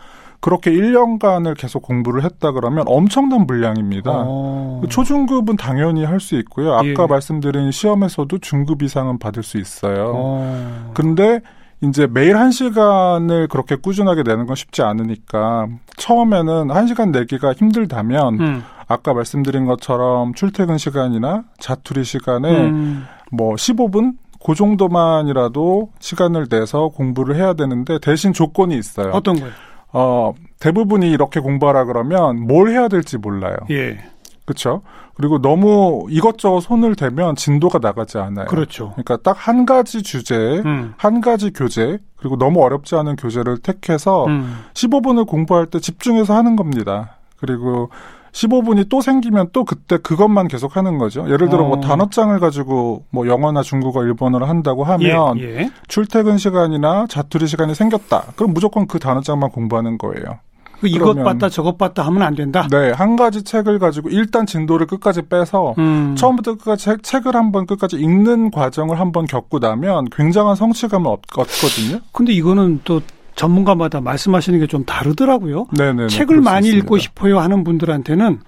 그렇게 0.42 0.72
1년간을 0.72 1.56
계속 1.58 1.84
공부를 1.84 2.24
했다 2.24 2.52
그러면 2.52 2.84
엄청난 2.88 3.46
분량입니다. 3.48 4.12
어. 4.12 4.82
초중급은 4.90 5.56
당연히 5.56 6.04
할 6.04 6.20
수 6.20 6.36
있고요. 6.40 6.74
아까 6.74 6.86
예. 6.86 7.08
말씀드린 7.08 7.72
시험에서도 7.72 8.38
중급 8.40 8.84
이상은 8.84 9.18
받을 9.18 9.44
수 9.44 9.58
있어요. 9.58 10.12
어. 10.16 10.92
근데 10.94 11.42
이제 11.84 12.08
매일 12.08 12.38
한 12.38 12.52
시간을 12.52 13.48
그렇게 13.48 13.76
꾸준하게 13.76 14.22
내는 14.24 14.46
건 14.46 14.56
쉽지 14.56 14.84
않으니까 14.84 15.68
처음에는 15.98 16.70
한 16.70 16.86
시간 16.88 17.12
내기가 17.12 17.54
힘들다면 17.54 18.40
음. 18.40 18.64
아까 18.88 19.14
말씀드린 19.16 19.66
것처럼 19.66 20.34
출퇴근 20.36 20.78
시간이나 20.78 21.44
자투리 21.60 22.04
시간에 22.04 22.52
음. 22.68 23.06
뭐 23.32 23.56
15분 23.56 24.14
그 24.46 24.54
정도만이라도 24.54 25.90
시간을 26.00 26.48
내서 26.50 26.90
공부를 26.90 27.36
해야 27.36 27.54
되는데 27.54 28.00
대신 28.00 28.34
조건이 28.34 28.78
있어요. 28.78 29.12
어떤 29.14 29.40
거요? 29.40 29.52
어, 29.94 30.34
대부분이 30.60 31.10
이렇게 31.10 31.40
공부하라 31.40 31.86
그러면 31.86 32.40
뭘 32.48 32.70
해야 32.70 32.88
될지 32.88 33.18
몰라요. 33.18 33.56
예. 33.70 33.98
그렇죠. 34.46 34.82
그리고 35.16 35.40
너무 35.42 36.08
이것저것 36.10 36.62
손을 36.62 36.96
대면 36.96 37.36
진도가 37.36 37.80
나가지 37.80 38.18
않아요. 38.18 38.48
그렇죠. 38.48 38.92
그러니까 38.92 39.18
딱 39.18 39.38
한 39.48 39.66
가지 39.66 40.02
주제, 40.02 40.36
음. 40.66 40.94
한 40.98 41.22
가지 41.22 41.52
교재, 41.52 42.00
그리고 42.18 42.38
너무 42.38 42.64
어렵지 42.64 42.96
않은 42.96 43.16
교재를 43.18 43.58
택해서 43.60 44.26
음. 44.26 44.64
15분을 44.74 45.28
공부할 45.28 45.68
때 45.68 45.80
집중해서 45.80 46.36
하는 46.36 46.56
겁니다. 46.56 47.18
그리고 47.38 47.90
15분이 48.32 48.90
또 48.90 49.02
생기면 49.02 49.50
또 49.52 49.64
그때 49.66 49.98
그것만 49.98 50.48
계속 50.48 50.78
하는 50.78 50.98
거죠. 50.98 51.26
예를 51.30 51.50
들어 51.50 51.64
뭐 51.64 51.74
어. 51.74 51.76
뭐 51.76 51.80
단어장을 51.82 52.40
가지고 52.40 53.06
뭐 53.10 53.28
영어나 53.28 53.62
중국어, 53.62 54.04
일본어를 54.04 54.50
한다고 54.50 54.84
하면 54.84 55.40
예, 55.40 55.44
예. 55.44 55.72
출퇴근 55.88 56.38
시간이나 56.38 57.08
자투리 57.10 57.48
시간이 57.48 57.76
생겼다. 57.76 58.34
그럼 58.36 58.54
무조건 58.54 58.88
그 58.88 59.00
단어장만 59.00 59.52
공부하는 59.52 59.98
거예요. 59.98 60.40
그 60.82 60.88
이것 60.88 61.14
봤다 61.14 61.48
저것 61.48 61.78
봤다 61.78 62.02
하면 62.08 62.24
안 62.24 62.34
된다. 62.34 62.68
네, 62.72 62.92
한 62.92 63.16
가지 63.16 63.44
책을 63.44 63.78
가지고 63.78 64.10
일단 64.10 64.48
진도를 64.48 64.88
끝까지 64.88 65.22
빼서 65.22 65.76
음. 65.78 66.16
처음부터 66.18 66.56
끝까지 66.56 66.84
책, 66.84 67.04
책을 67.04 67.36
한번 67.36 67.68
끝까지 67.68 67.98
읽는 67.98 68.50
과정을 68.50 69.00
한번 69.00 69.28
겪고 69.28 69.60
나면 69.60 70.06
굉장한 70.12 70.56
성취감을 70.56 71.08
얻, 71.08 71.22
거든요 71.28 72.02
근데 72.12 72.34
이거는 72.34 72.82
또 72.84 73.00
전문가마다 73.42 74.02
말씀하시는 74.02 74.60
게 74.60 74.68
좀 74.68 74.86
다르더라고요. 74.86 75.66
네네 75.76 76.08
책을 76.08 76.42
많이 76.42 76.70
읽고 76.70 76.98
싶어요 77.00 77.40
하는 77.40 77.64
분들한테는 77.64 78.40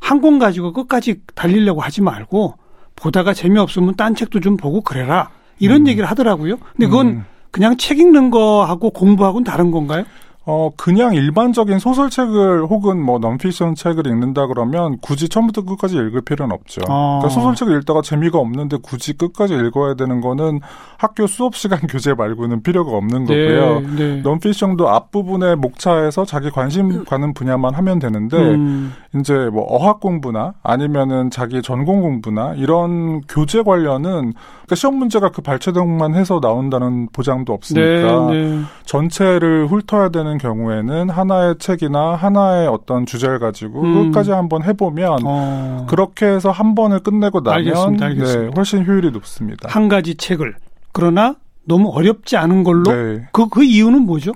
한 0.00 0.20
권 0.20 0.38
가지고 0.38 0.72
끝까지 0.72 1.20
달리려고 1.34 1.80
하지 1.80 2.00
말고 2.02 2.54
보다가 2.96 3.32
재미없으면 3.32 3.94
딴 3.96 4.14
책도 4.14 4.40
좀 4.40 4.56
보고 4.56 4.80
그래라. 4.80 5.30
이런 5.58 5.82
음. 5.82 5.88
얘기를 5.88 6.08
하더라고요. 6.10 6.56
근데 6.72 6.86
그건 6.86 7.06
음. 7.08 7.24
그냥 7.50 7.76
책 7.76 7.98
읽는 8.00 8.30
거하고 8.30 8.90
공부하고는 8.90 9.44
다른 9.44 9.70
건가요? 9.70 10.04
어, 10.50 10.72
그냥 10.76 11.14
일반적인 11.14 11.78
소설책을 11.78 12.64
혹은 12.64 13.00
뭐 13.00 13.20
넌피션 13.20 13.76
책을 13.76 14.08
읽는다 14.08 14.48
그러면 14.48 14.98
굳이 15.00 15.28
처음부터 15.28 15.62
끝까지 15.62 15.96
읽을 15.96 16.22
필요는 16.22 16.52
없죠. 16.52 16.80
아. 16.88 17.20
그러니까 17.20 17.28
소설책을 17.28 17.78
읽다가 17.78 18.02
재미가 18.02 18.36
없는데 18.36 18.78
굳이 18.82 19.12
끝까지 19.12 19.54
읽어야 19.54 19.94
되는 19.94 20.20
거는 20.20 20.58
학교 20.98 21.28
수업 21.28 21.54
시간 21.54 21.78
교재 21.86 22.14
말고는 22.14 22.64
필요가 22.64 22.96
없는 22.96 23.26
네, 23.26 23.54
거고요. 23.54 23.80
네, 23.80 23.96
네. 23.96 24.22
넌피션도 24.22 24.88
앞부분에 24.88 25.54
목차에서 25.54 26.24
자기 26.24 26.50
관심 26.50 27.04
가는 27.04 27.32
분야만 27.32 27.74
하면 27.74 28.00
되는데 28.00 28.36
음. 28.36 28.92
이제 29.14 29.34
뭐 29.52 29.64
어학 29.68 30.00
공부나 30.00 30.54
아니면은 30.64 31.30
자기 31.30 31.62
전공 31.62 32.00
공부나 32.00 32.54
이런 32.56 33.20
교재 33.28 33.62
관련은 33.62 34.32
그러니까 34.70 34.74
시험 34.74 34.96
문제가 34.96 35.30
그 35.30 35.42
발췌등만 35.42 36.14
해서 36.14 36.40
나온다는 36.42 37.08
보장도 37.12 37.52
없으니까 37.52 38.26
네, 38.30 38.50
네. 38.50 38.60
전체를 38.84 39.68
훑어야 39.68 40.08
되는 40.08 40.38
경우에는 40.40 41.10
하나의 41.10 41.56
책이나 41.58 42.14
하나의 42.16 42.66
어떤 42.68 43.06
주제를 43.06 43.38
가지고 43.38 43.82
음. 43.82 44.10
끝까지 44.10 44.32
한번 44.32 44.64
해보면 44.64 45.18
어. 45.24 45.86
그렇게 45.88 46.26
해서 46.26 46.50
한 46.50 46.74
번을 46.74 47.00
끝내고 47.00 47.40
나면 47.40 47.58
알겠습니다, 47.58 48.06
알겠습니다. 48.06 48.42
네, 48.42 48.50
훨씬 48.56 48.84
효율이 48.84 49.10
높습니다. 49.12 49.68
한 49.68 49.88
가지 49.88 50.16
책을 50.16 50.54
그러나 50.92 51.36
너무 51.64 51.90
어렵지 51.90 52.36
않은 52.36 52.64
걸로 52.64 52.90
네. 52.92 53.28
그, 53.32 53.48
그 53.48 53.62
이유는 53.62 54.02
뭐죠? 54.02 54.32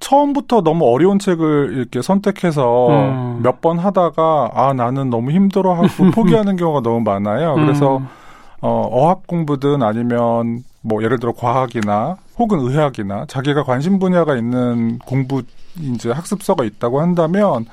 처음부터 0.00 0.62
너무 0.62 0.86
어려운 0.86 1.18
책을 1.18 1.74
이렇게 1.76 2.02
선택해서 2.02 2.88
음. 2.88 3.40
몇번 3.42 3.78
하다가 3.78 4.50
아 4.54 4.72
나는 4.74 5.10
너무 5.10 5.30
힘들어하고 5.30 5.88
포기하는 6.14 6.56
경우가 6.56 6.80
너무 6.82 7.00
많아요. 7.00 7.54
그래서 7.54 7.98
음. 7.98 8.08
어, 8.60 8.88
어학 8.90 9.26
공부든 9.26 9.82
아니면 9.82 10.62
뭐 10.84 11.02
예를 11.02 11.18
들어 11.18 11.32
과학이나 11.32 12.16
혹은 12.38 12.60
의학이나 12.60 13.24
자기가 13.26 13.64
관심 13.64 13.98
분야가 13.98 14.36
있는 14.36 14.98
공부 14.98 15.42
이제 15.80 16.10
학습서가 16.10 16.64
있다고 16.64 17.00
한다면 17.00 17.64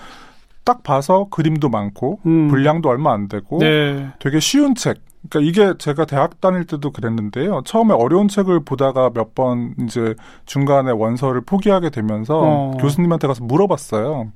딱 0.63 0.81
봐서 0.83 1.27
그림도 1.29 1.69
많고 1.69 2.19
음. 2.25 2.47
분량도 2.47 2.89
얼마 2.89 3.13
안 3.13 3.27
되고 3.27 3.59
네. 3.59 4.07
되게 4.19 4.39
쉬운 4.39 4.75
책. 4.75 4.97
그러니까 5.29 5.49
이게 5.49 5.77
제가 5.77 6.05
대학 6.05 6.39
다닐 6.41 6.65
때도 6.65 6.91
그랬는데요. 6.91 7.61
처음에 7.65 7.93
어려운 7.93 8.27
책을 8.27 8.61
보다가 8.63 9.11
몇 9.13 9.35
번 9.35 9.75
이제 9.83 10.15
중간에 10.45 10.91
원서를 10.91 11.41
포기하게 11.41 11.89
되면서 11.91 12.39
어. 12.39 12.77
교수님한테 12.79 13.27
가서 13.27 13.43
물어봤어요. 13.43 14.31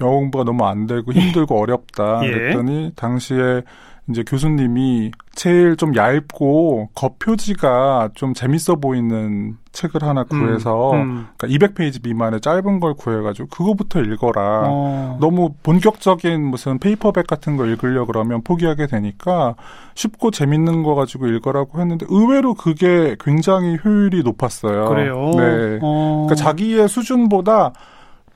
영어 0.00 0.12
공부가 0.12 0.44
너무 0.44 0.64
안 0.66 0.86
되고 0.86 1.12
힘들고 1.12 1.60
어렵다. 1.60 2.20
예. 2.26 2.30
그랬더니 2.30 2.92
당시에 2.96 3.62
이제 4.10 4.24
교수님이 4.24 5.12
제일 5.34 5.76
좀 5.76 5.94
얇고 5.94 6.90
겉표지가 6.94 8.10
좀 8.14 8.34
재밌어 8.34 8.76
보이는 8.76 9.56
책을 9.72 10.02
하나 10.02 10.24
구해서 10.24 10.92
음. 10.92 11.28
그러니까 11.36 11.46
200페이지 11.46 12.02
미만의 12.02 12.40
짧은 12.40 12.80
걸 12.80 12.94
구해가지고 12.94 13.48
그거부터 13.48 14.00
읽어라. 14.00 14.64
어. 14.66 15.18
너무 15.20 15.54
본격적인 15.62 16.44
무슨 16.44 16.78
페이퍼백 16.78 17.26
같은 17.26 17.56
거 17.56 17.66
읽으려 17.66 18.04
그러면 18.04 18.42
포기하게 18.42 18.88
되니까 18.88 19.54
쉽고 19.94 20.32
재밌는 20.32 20.82
거 20.82 20.94
가지고 20.94 21.28
읽으라고 21.28 21.80
했는데 21.80 22.06
의외로 22.08 22.54
그게 22.54 23.16
굉장히 23.20 23.78
효율이 23.82 24.22
높았어요. 24.24 24.88
그래요. 24.88 25.30
네. 25.36 25.78
어. 25.80 26.26
그러니까 26.26 26.34
자기의 26.34 26.88
수준보다 26.88 27.72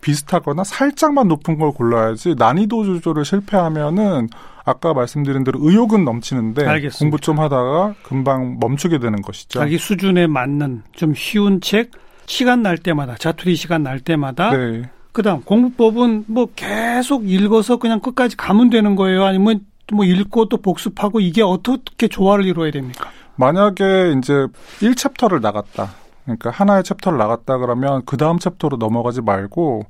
비슷하거나 0.01 0.65
살짝만 0.65 1.29
높은 1.29 1.59
걸 1.59 1.73
골라야지 1.73 2.35
난이도 2.37 2.85
조절을 2.85 3.25
실패하면은 3.25 4.29
아까 4.65 4.95
말씀드린 4.95 5.45
대로 5.45 5.59
의욕은 5.63 6.05
넘치는데 6.05 6.67
알겠습니다. 6.67 6.99
공부 6.99 7.19
좀 7.19 7.39
하다가 7.39 7.95
금방 8.03 8.59
멈추게 8.61 8.99
되는 8.99 9.21
것이죠. 9.21 9.59
자기 9.59 9.77
수준에 9.79 10.27
맞는 10.27 10.83
좀 10.93 11.15
쉬운 11.15 11.61
책 11.61 11.91
시간 12.27 12.63
날 12.63 12.79
때마다 12.79 13.17
자투리 13.17 13.57
시간 13.57 13.83
날 13.83 14.01
때마다 14.01 14.51
네. 14.57 14.91
그다음 15.13 15.43
공부법은 15.43 16.25
뭐 16.27 16.49
계속 16.57 17.29
읽어서 17.31 17.77
그냥 17.77 18.01
끝까지 18.01 18.37
가면 18.37 18.71
되는 18.71 18.97
거예요 18.97 19.25
아니면 19.25 19.61
뭐 19.93 20.05
읽고 20.05 20.49
또 20.49 20.57
복습하고 20.57 21.21
이게 21.21 21.43
어떻게 21.43 22.09
조화를 22.09 22.47
이루어야 22.47 22.71
됩니까? 22.71 23.11
만약에 23.37 24.15
이제 24.19 24.47
1챕터를 24.81 25.41
나갔다. 25.41 25.91
그러니까 26.25 26.51
하나의 26.51 26.85
챕터를 26.85 27.19
나갔다 27.19 27.59
그러면 27.59 28.03
그 28.07 28.17
다음 28.17 28.39
챕터로 28.39 28.79
넘어가지 28.79 29.21
말고 29.21 29.85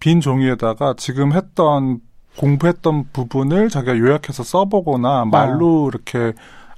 빈 0.00 0.20
종이에다가 0.20 0.94
지금 0.96 1.32
했던 1.32 2.00
공부했던 2.36 3.04
부분을 3.12 3.68
자기가 3.68 3.96
요약해서 3.98 4.42
써보거나 4.42 5.24
말로 5.26 5.88
이렇게 5.88 6.32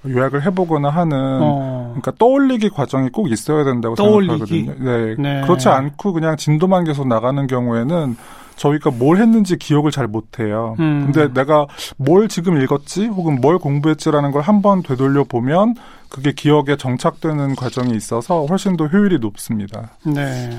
요약을 0.06 0.44
해보거나 0.46 0.88
하는 0.90 1.16
어. 1.42 1.86
그러니까 1.94 2.12
떠올리기 2.18 2.70
과정이 2.70 3.08
꼭 3.08 3.30
있어야 3.30 3.64
된다고 3.64 3.94
떠올리기. 3.94 4.64
생각하거든요. 4.64 4.90
네. 4.90 5.14
네. 5.18 5.40
그렇지 5.42 5.68
않고 5.68 6.12
그냥 6.12 6.36
진도만 6.36 6.84
계속 6.84 7.08
나가는 7.08 7.46
경우에는 7.46 8.16
저희가 8.56 8.90
뭘 8.90 9.18
했는지 9.18 9.56
기억을 9.58 9.90
잘 9.90 10.06
못해요. 10.06 10.76
음. 10.78 11.10
근데 11.12 11.32
내가 11.32 11.66
뭘 11.96 12.28
지금 12.28 12.60
읽었지 12.60 13.06
혹은 13.06 13.40
뭘 13.40 13.58
공부했지라는 13.58 14.30
걸 14.30 14.42
한번 14.42 14.82
되돌려 14.82 15.25
보면 15.25 15.75
그게 16.08 16.32
기억에 16.32 16.76
정착되는 16.78 17.56
과정이 17.56 17.94
있어서 17.96 18.46
훨씬 18.46 18.76
더 18.76 18.86
효율이 18.86 19.18
높습니다. 19.18 19.90
네. 20.04 20.50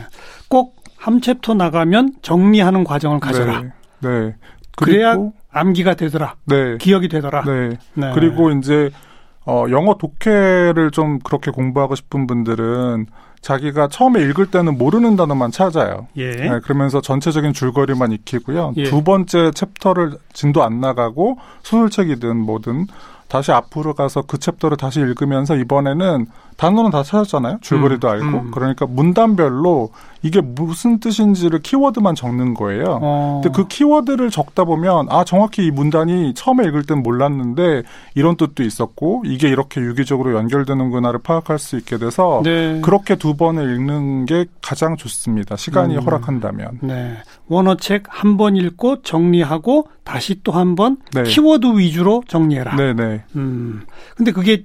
꼭 0.50 0.78
한 0.98 1.22
챕터 1.22 1.54
나가면 1.54 2.16
정리하는 2.22 2.84
과정을 2.84 3.20
가져라. 3.20 3.62
네. 3.62 3.70
네. 4.00 4.36
그래야 4.78 5.16
그리고 5.16 5.34
암기가 5.52 5.96
되더라. 5.96 6.36
네. 6.46 6.78
기억이 6.78 7.10
되더라. 7.10 7.44
네. 7.44 7.78
네. 7.96 8.12
그리고 8.14 8.52
이제 8.52 8.92
어 9.46 9.66
영어 9.70 9.98
독해를 9.98 10.92
좀 10.92 11.20
그렇게 11.20 11.52
공부하고 11.52 11.96
싶은 11.96 12.28
분들은 12.28 13.08
자기가 13.42 13.88
처음에 13.88 14.22
읽을 14.22 14.48
때는 14.48 14.78
모르는 14.78 15.16
단어만 15.16 15.52
찾아요. 15.52 16.08
예. 16.18 16.32
네, 16.32 16.60
그러면서 16.64 17.02
전체적인 17.02 17.54
줄거리만 17.54 18.12
익히고요. 18.12 18.74
예. 18.78 18.84
두 18.84 19.04
번째 19.04 19.52
챕터를 19.52 20.18
진도 20.34 20.64
안 20.64 20.80
나가고 20.80 21.38
소설책이든 21.64 22.36
뭐든 22.38 22.88
다시 23.28 23.52
앞으로 23.52 23.94
가서 23.94 24.22
그 24.22 24.38
챕터를 24.38 24.78
다시 24.78 25.00
읽으면서 25.00 25.56
이번에는 25.56 26.28
단어는 26.58 26.90
다 26.92 27.04
찾았잖아요. 27.04 27.60
줄거리도 27.62 28.08
음, 28.08 28.12
알고. 28.12 28.26
음. 28.26 28.52
그러니까 28.52 28.86
문단별로 28.88 29.92
이게 30.24 30.42
무슨 30.42 31.00
뜻인지를 31.00 31.60
키워드만 31.62 32.16
적는 32.16 32.56
거예요. 32.56 33.00
어. 33.02 33.42
근데 33.44 33.56
그 33.56 33.68
키워드를 33.68 34.32
적다 34.32 34.64
보면 34.66 35.08
아 35.10 35.24
정확히 35.24 35.68
이 35.68 35.72
문단이 35.72 36.34
처음에 36.34 36.66
읽을 36.66 36.84
땐 36.84 37.04
몰랐는데 37.04 37.84
이런 38.16 38.36
뜻도 38.36 38.64
있었고 38.64 39.24
이게 39.26 39.48
이렇게 39.48 39.80
유기적으로 39.80 40.34
연결되는구나를 40.36 41.20
파악할 41.20 41.60
수 41.60 41.78
있게 41.78 41.98
돼서 42.00 42.42
네. 42.44 42.82
그렇게 42.82 43.16
두 43.16 43.36
번을 43.38 43.76
읽는 43.76 44.26
게 44.26 44.46
가장 44.62 44.98
좋습니다. 44.98 45.56
시간이 45.56 45.96
음. 45.96 46.02
허락한다면. 46.02 46.80
네. 46.82 47.18
원어책 47.48 48.04
한 48.08 48.38
번 48.38 48.56
읽고 48.56 49.02
정리하고 49.04 49.88
다시 50.04 50.42
또 50.44 50.52
한번 50.52 50.98
네. 51.14 51.24
키워드 51.24 51.78
위주로 51.78 52.24
정리해라. 52.28 52.76
네네. 52.76 53.24
음. 53.36 53.82
근데 54.16 54.32
그게 54.32 54.62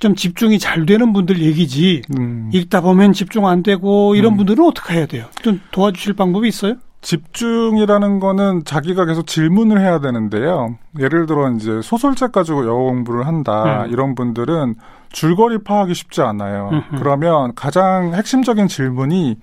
좀 0.00 0.14
집중이 0.14 0.58
잘 0.58 0.86
되는 0.86 1.12
분들 1.12 1.40
얘기지. 1.40 2.02
음. 2.18 2.50
읽다 2.52 2.80
보면 2.80 3.12
집중 3.12 3.46
안 3.46 3.62
되고 3.62 4.14
이런 4.14 4.34
음. 4.34 4.36
분들은 4.38 4.64
어떻게 4.64 4.94
해야 4.94 5.06
돼요? 5.06 5.26
좀 5.42 5.60
도와주실 5.72 6.14
방법이 6.14 6.46
있어요? 6.48 6.74
집중이라는 7.00 8.18
거는 8.18 8.64
자기가 8.64 9.04
계속 9.04 9.26
질문을 9.26 9.80
해야 9.80 10.00
되는데요. 10.00 10.76
예를 10.98 11.26
들어 11.26 11.50
이제 11.52 11.80
소설책 11.82 12.32
가지고 12.32 12.66
영어 12.66 12.84
공부를 12.84 13.26
한다 13.26 13.84
음. 13.84 13.90
이런 13.92 14.14
분들은 14.14 14.76
줄거리 15.10 15.58
파악이 15.58 15.94
쉽지 15.94 16.22
않아요. 16.22 16.70
음흠. 16.72 16.98
그러면 16.98 17.54
가장 17.54 18.14
핵심적인 18.14 18.68
질문이 18.68 19.36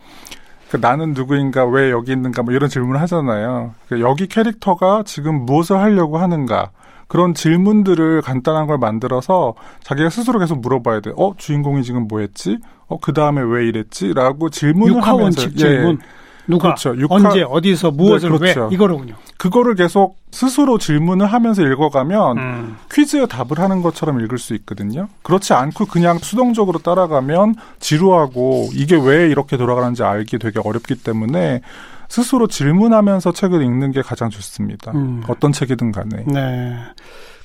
그 0.69 0.77
나는 0.77 1.13
누구인가 1.13 1.65
왜 1.65 1.91
여기 1.91 2.11
있는가 2.11 2.43
뭐 2.43 2.53
이런 2.53 2.69
질문을 2.69 2.99
하잖아요. 3.01 3.73
그 3.87 4.01
여기 4.01 4.27
캐릭터가 4.27 5.03
지금 5.05 5.45
무엇을 5.45 5.77
하려고 5.77 6.17
하는가 6.17 6.71
그런 7.07 7.33
질문들을 7.33 8.21
간단한 8.21 8.67
걸 8.67 8.77
만들어서 8.77 9.53
자기가 9.83 10.09
스스로 10.09 10.39
계속 10.39 10.59
물어봐야 10.61 11.01
돼. 11.01 11.11
어 11.17 11.33
주인공이 11.37 11.83
지금 11.83 12.07
뭐했지? 12.07 12.57
어그 12.87 13.13
다음에 13.13 13.41
왜 13.41 13.67
이랬지?라고 13.67 14.49
질문을 14.49 15.01
하면서 15.01 15.23
원칙 15.23 15.51
예, 15.55 15.57
질문. 15.57 15.99
누가 16.47 16.75
그렇죠. 16.75 16.95
육하- 16.95 17.25
언제 17.25 17.41
어디서 17.41 17.89
무엇을 17.91 18.29
네, 18.31 18.37
그렇죠. 18.37 18.67
왜 18.67 18.75
이거로군요. 18.75 19.15
그거를 19.37 19.73
계속 19.73 20.17
스스로 20.29 20.77
질문을 20.77 21.25
하면서 21.25 21.63
읽어가면 21.63 22.37
음. 22.37 22.77
퀴즈에 22.91 23.25
답을 23.25 23.57
하는 23.57 23.81
것처럼 23.81 24.21
읽을 24.21 24.37
수 24.37 24.53
있거든요. 24.55 25.07
그렇지 25.23 25.53
않고 25.53 25.85
그냥 25.87 26.19
수동적으로 26.19 26.77
따라가면 26.79 27.55
지루하고 27.79 28.69
이게 28.73 28.95
왜 28.95 29.27
이렇게 29.29 29.57
돌아가는지 29.57 30.03
알기 30.03 30.37
되게 30.37 30.59
어렵기 30.63 30.95
때문에 31.03 31.61
스스로 32.09 32.47
질문하면서 32.47 33.31
책을 33.31 33.61
읽는 33.61 33.91
게 33.91 34.01
가장 34.01 34.29
좋습니다. 34.29 34.91
음. 34.93 35.23
어떤 35.27 35.51
책이든 35.51 35.91
간에. 35.91 36.23
네. 36.27 36.75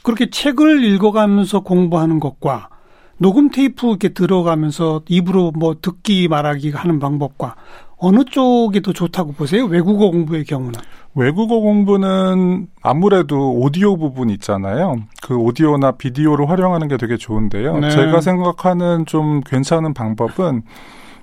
그렇게 0.02 0.30
책을 0.30 0.84
읽어가면서 0.84 1.60
공부하는 1.60 2.20
것과 2.20 2.68
녹음 3.18 3.50
테이프 3.50 3.88
이렇게 3.88 4.10
들어가면서 4.10 5.02
입으로 5.06 5.52
뭐 5.54 5.76
듣기 5.80 6.28
말하기 6.28 6.70
하는 6.70 6.98
방법과 6.98 7.54
어느 7.98 8.24
쪽이 8.24 8.80
더 8.80 8.94
좋다고 8.94 9.32
보세요? 9.32 9.66
외국어 9.66 10.10
공부의 10.10 10.44
경우는. 10.44 10.72
외국어 11.14 11.60
공부는 11.60 12.68
아무래도 12.82 13.52
오디오 13.52 13.98
부분 13.98 14.30
있잖아요. 14.30 14.96
그 15.22 15.36
오디오나 15.36 15.92
비디오를 15.92 16.48
활용하는 16.48 16.88
게 16.88 16.96
되게 16.96 17.18
좋은데요. 17.18 17.78
네. 17.78 17.90
제가 17.90 18.22
생각하는 18.22 19.04
좀 19.04 19.40
괜찮은 19.44 19.92
방법은 19.92 20.62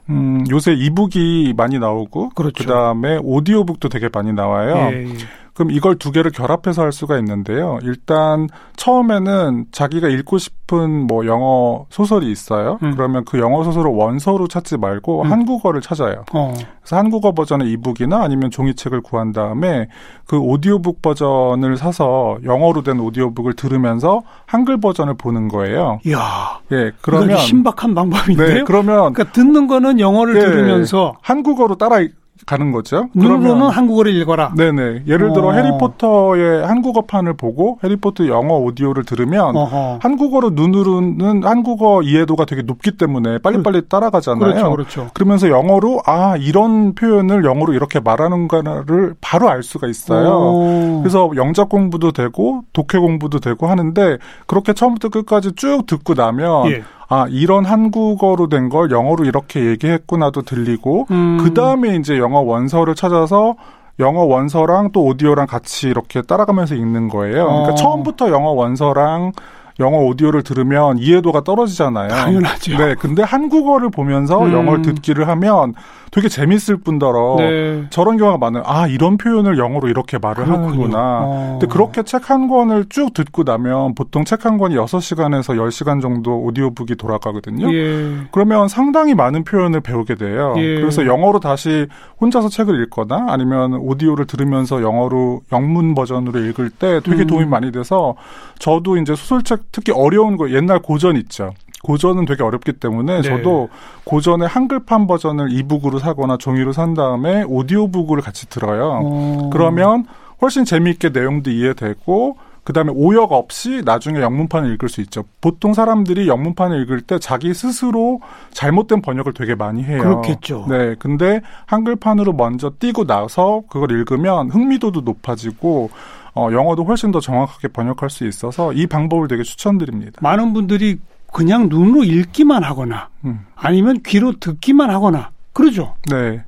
음, 0.10 0.46
요새 0.50 0.74
이북이 0.74 1.54
많이 1.58 1.80
나오고 1.80 2.30
그렇죠. 2.30 2.64
그다음에 2.64 3.20
오디오북도 3.22 3.90
되게 3.90 4.10
많이 4.12 4.34
나와요. 4.34 4.90
예, 4.94 5.06
예. 5.06 5.14
그럼 5.58 5.72
이걸 5.72 5.96
두 5.96 6.12
개를 6.12 6.30
결합해서 6.30 6.84
할 6.84 6.92
수가 6.92 7.18
있는데요. 7.18 7.80
일단 7.82 8.48
처음에는 8.76 9.66
자기가 9.72 10.08
읽고 10.08 10.38
싶은 10.38 11.08
뭐 11.08 11.26
영어 11.26 11.88
소설이 11.90 12.32
있어요. 12.32 12.78
음. 12.84 12.94
그러면 12.94 13.26
그 13.26 13.40
영어 13.40 13.64
소설을 13.64 13.90
원서로 13.90 14.48
찾지 14.48 14.78
말고 14.78 15.24
음. 15.24 15.32
한국어를 15.32 15.82
찾아요. 15.82 16.26
어. 16.32 16.54
그래서 16.82 16.98
한국어 16.98 17.32
버전의 17.32 17.72
이북이나 17.72 18.22
아니면 18.22 18.52
종이책을 18.52 19.02
구한 19.02 19.32
다음에 19.32 19.88
그 20.28 20.38
오디오북 20.38 21.02
버전을 21.02 21.76
사서 21.76 22.38
영어로 22.46 22.84
된 22.84 23.00
오디오북을 23.00 23.54
들으면서 23.54 24.22
한글 24.46 24.80
버전을 24.80 25.16
보는 25.16 25.48
거예요. 25.48 26.02
이야. 26.06 26.60
예, 26.72 26.92
그러면 27.02 27.36
신박한 27.40 27.96
방법인데요. 27.96 28.48
네, 28.48 28.64
그러면 28.64 29.12
그러니까 29.12 29.32
듣는 29.32 29.66
거는 29.66 30.00
영어를 30.00 30.36
예, 30.36 30.42
들으면서 30.42 31.16
한국어로 31.24 31.78
따라 31.78 31.98
가는 32.46 32.72
거죠. 32.72 33.10
눈으로는 33.14 33.70
한국어를 33.70 34.16
읽어라. 34.16 34.54
네네. 34.56 35.04
예를 35.08 35.34
들어 35.34 35.48
어. 35.48 35.52
해리포터의 35.54 36.66
한국어판을 36.66 37.34
보고 37.36 37.80
해리포터 37.84 38.28
영어 38.28 38.56
오디오를 38.58 39.04
들으면 39.04 39.56
어허. 39.56 40.00
한국어로 40.02 40.52
눈으로는 40.52 41.44
한국어 41.44 42.02
이해도가 42.02 42.46
되게 42.46 42.62
높기 42.62 42.92
때문에 42.92 43.40
빨리빨리 43.40 43.90
따라가잖아요. 43.90 44.40
그렇죠, 44.40 44.72
그렇죠. 44.72 45.10
그러면서 45.14 45.50
영어로 45.50 46.02
아 46.06 46.36
이런 46.38 46.96
표현을 46.96 47.46
영어로 47.46 47.74
이렇게 47.74 48.00
말하는가를 48.00 49.16
바로 49.22 49.50
알 49.50 49.64
수가 49.64 49.88
있어요. 49.88 50.30
오. 50.30 51.00
그래서 51.02 51.30
영작 51.36 51.70
공부도 51.70 52.12
되고 52.12 52.62
독해 52.74 53.00
공부도 53.00 53.40
되고 53.40 53.68
하는데 53.68 54.18
그렇게 54.46 54.74
처음부터 54.74 55.10
끝까지 55.10 55.54
쭉 55.56 55.86
듣고 55.86 56.14
나면 56.14 56.72
예. 56.72 56.84
아 57.10 57.26
이런 57.30 57.64
한국어로 57.66 58.50
된 58.50 58.70
걸 58.70 58.92
영어로 58.92 59.24
이렇게 59.26 59.64
얘기했구나도 59.66 60.42
들리고 60.42 61.08
음. 61.12 61.38
그 61.42 61.54
다음에 61.54 61.96
이제 61.96 62.18
영어 62.18 62.40
원서를 62.42 62.96
찾아서 62.96 63.56
영어 64.00 64.24
원서랑 64.24 64.92
또 64.92 65.06
오디오랑 65.06 65.48
같이 65.48 65.88
이렇게 65.88 66.22
따라가면서 66.22 66.76
읽는 66.76 67.08
거예요. 67.10 67.46
그러니까 67.46 67.72
어. 67.72 67.76
처음부터 67.76 68.30
영어 68.30 68.52
원서랑 68.52 69.32
영어 69.80 70.00
오디오를 70.00 70.44
들으면 70.44 70.98
이해도가 70.98 71.44
떨어지잖아요. 71.44 72.10
당연하죠. 72.10 72.78
네, 72.78 72.96
근데 72.96 73.24
한국어를 73.24 73.90
보면서 73.90 74.44
음. 74.44 74.52
영어를 74.52 74.82
듣기를 74.82 75.28
하면 75.28 75.74
되게 76.18 76.30
재밌을 76.30 76.78
뿐더러 76.78 77.36
네. 77.38 77.86
저런 77.92 78.18
경우가 78.18 78.40
많아요. 78.40 78.64
아, 78.66 78.88
이런 78.88 79.18
표현을 79.18 79.60
영어로 79.60 79.88
이렇게 79.88 80.18
말을 80.18 80.46
그렇군요. 80.46 80.68
하는구나. 80.68 80.98
어. 81.22 81.58
근데 81.60 81.72
그렇게 81.72 82.02
책 82.02 82.32
한 82.32 82.48
권을 82.48 82.86
쭉 82.90 83.14
듣고 83.14 83.44
나면 83.44 83.94
보통 83.94 84.26
책 84.26 84.44
한 84.46 84.58
권이 84.58 84.76
6시간에서 84.76 85.56
10시간 85.56 86.02
정도 86.02 86.40
오디오북이 86.42 86.96
돌아가거든요. 86.96 87.72
예. 87.72 88.18
그러면 88.32 88.68
상당히 88.68 89.14
많은 89.14 89.44
표현을 89.44 89.82
배우게 89.82 90.16
돼요. 90.16 90.56
예. 90.58 90.80
그래서 90.80 91.06
영어로 91.06 91.40
다시 91.40 91.86
혼자서 92.20 92.50
책을 92.50 92.82
읽거나 92.84 93.28
아니면 93.30 93.76
오디오를 93.76 94.26
들으면서 94.26 94.82
영어로 94.82 95.42
영문 95.52 95.94
버전으로 95.94 96.40
읽을 96.46 96.72
때 96.72 97.00
되게 97.02 97.22
음. 97.22 97.28
도움이 97.28 97.46
많이 97.46 97.72
돼서 97.72 98.16
저도 98.60 98.98
이제 98.98 99.14
소설책 99.16 99.72
특히 99.72 99.94
어려운 99.94 100.36
거 100.36 100.50
옛날 100.50 100.80
고전 100.80 101.16
있죠. 101.18 101.54
고전은 101.84 102.26
되게 102.26 102.44
어렵기 102.44 102.74
때문에 102.74 103.22
네. 103.22 103.22
저도 103.22 103.70
고전의 104.04 104.48
한글판 104.48 105.08
버전을 105.08 105.52
이북으로 105.52 106.00
사거나 106.00 106.38
종이로 106.38 106.74
산 106.74 106.94
다음에 106.94 107.44
오디오북을 107.44 108.22
같이 108.22 108.50
들어요. 108.50 109.02
오. 109.04 109.50
그러면 109.52 110.06
훨씬 110.42 110.66
재미있게 110.66 111.10
내용도 111.10 111.52
이해되고 111.52 112.38
그다음에 112.68 112.92
오역 112.94 113.32
없이 113.32 113.82
나중에 113.86 114.20
영문판을 114.20 114.74
읽을 114.74 114.90
수 114.90 115.00
있죠. 115.00 115.24
보통 115.40 115.74
사람들이 115.74 116.28
영문판을 116.28 116.82
읽을 116.82 117.00
때 117.00 117.18
자기 117.18 117.54
스스로 117.54 118.20
잘못된 118.52 119.02
번역을 119.02 119.34
되게 119.34 119.56
많이 119.56 119.84
해요. 119.86 120.02
그렇겠죠. 120.02 120.66
네. 120.68 120.96
근데 121.00 121.40
한글판으로 121.66 122.34
먼저 122.34 122.74
띄고 122.78 123.06
나서 123.06 123.62
그걸 123.70 123.92
읽으면 123.92 124.50
흥미도도 124.50 125.02
높아지고 125.02 125.92
어, 126.36 126.50
영어도 126.52 126.84
훨씬 126.84 127.12
더 127.12 127.22
정확하게 127.22 127.70
번역할 127.70 128.10
수 128.10 128.28
있어서 128.28 128.74
이 128.74 128.86
방법을 128.86 129.30
되게 129.30 129.44
추천드립니다. 129.44 130.20
많은 130.22 130.52
분들이 130.52 131.00
그냥 131.38 131.70
눈으로 131.70 132.04
읽기만 132.04 132.64
하거나 132.64 133.10
음. 133.24 133.46
아니면 133.56 134.02
귀로 134.04 134.40
듣기만 134.40 134.90
하거나 134.90 135.30
그러죠. 135.54 135.94
네. 136.10 136.44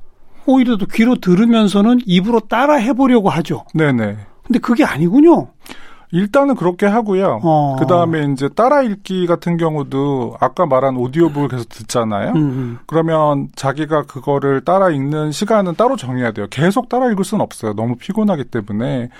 오히려 0.46 0.76
또 0.78 0.86
귀로 0.86 1.14
들으면서는 1.14 2.00
입으로 2.06 2.40
따라 2.40 2.74
해보려고 2.74 3.28
하죠. 3.28 3.66
네네. 3.72 4.16
근데 4.42 4.58
그게 4.58 4.82
아니군요. 4.82 5.46
일단은 6.10 6.56
그렇게 6.56 6.86
하고요. 6.86 7.38
어. 7.44 7.76
그 7.78 7.86
다음에 7.86 8.26
이제 8.32 8.48
따라 8.48 8.82
읽기 8.82 9.28
같은 9.28 9.56
경우도 9.58 10.38
아까 10.40 10.66
말한 10.66 10.96
오디오북을 10.96 11.46
계속 11.50 11.68
듣잖아요. 11.68 12.32
음. 12.32 12.78
그러면 12.86 13.46
자기가 13.54 14.06
그거를 14.06 14.64
따라 14.64 14.90
읽는 14.90 15.30
시간은 15.30 15.76
따로 15.76 15.94
정해야 15.94 16.32
돼요. 16.32 16.48
계속 16.50 16.88
따라 16.88 17.08
읽을 17.12 17.22
수는 17.22 17.44
없어요. 17.44 17.74
너무 17.74 17.94
피곤하기 17.94 18.46
때문에. 18.46 19.10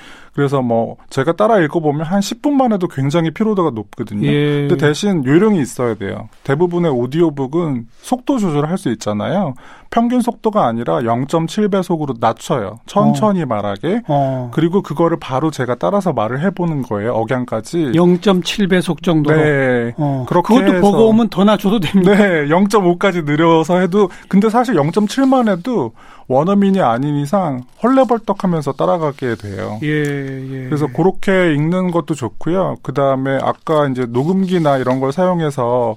그래서 0.40 0.62
뭐 0.62 0.96
제가 1.10 1.34
따라 1.34 1.58
읽어보면 1.58 2.06
한 2.06 2.20
10분만 2.20 2.72
해도 2.72 2.88
굉장히 2.88 3.30
피로도가 3.30 3.72
높거든요. 3.74 4.26
예. 4.26 4.66
근데 4.68 4.78
대신 4.78 5.22
요령이 5.22 5.60
있어야 5.60 5.96
돼요. 5.96 6.30
대부분의 6.44 6.90
오디오북은 6.90 7.88
속도 8.00 8.38
조절을 8.38 8.70
할수 8.70 8.88
있잖아요. 8.92 9.52
평균 9.90 10.22
속도가 10.22 10.64
아니라 10.64 11.00
0.7배속으로 11.00 12.16
낮춰요. 12.20 12.78
천천히 12.86 13.42
어. 13.42 13.46
말하게. 13.46 14.00
어. 14.08 14.50
그리고 14.54 14.80
그거를 14.80 15.18
바로 15.20 15.50
제가 15.50 15.74
따라서 15.74 16.14
말을 16.14 16.40
해보는 16.40 16.82
거예요. 16.82 17.12
억양까지. 17.12 17.92
0.7배속 17.94 19.02
정도로. 19.02 19.36
네. 19.36 19.92
어. 19.98 20.24
그렇게 20.26 20.54
그것도 20.54 20.76
해서. 20.76 20.80
보고 20.80 21.08
오면 21.10 21.28
더 21.28 21.44
낮춰도 21.44 21.80
됩니다. 21.80 22.14
네. 22.16 22.46
0.5까지 22.46 23.26
늘려서 23.26 23.78
해도 23.78 24.08
근데 24.28 24.48
사실 24.48 24.74
0.7만 24.76 25.50
해도 25.50 25.92
원어민이 26.30 26.80
아닌 26.80 27.16
이상 27.16 27.64
헐레벌떡하면서 27.82 28.74
따라가게 28.74 29.34
돼요. 29.34 29.80
예, 29.82 29.88
예. 29.88 30.64
그래서 30.66 30.86
그렇게 30.86 31.52
읽는 31.54 31.90
것도 31.90 32.14
좋고요. 32.14 32.76
그 32.82 32.94
다음에 32.94 33.36
아까 33.42 33.88
이제 33.88 34.06
녹음기나 34.08 34.78
이런 34.78 35.00
걸 35.00 35.10
사용해서 35.10 35.96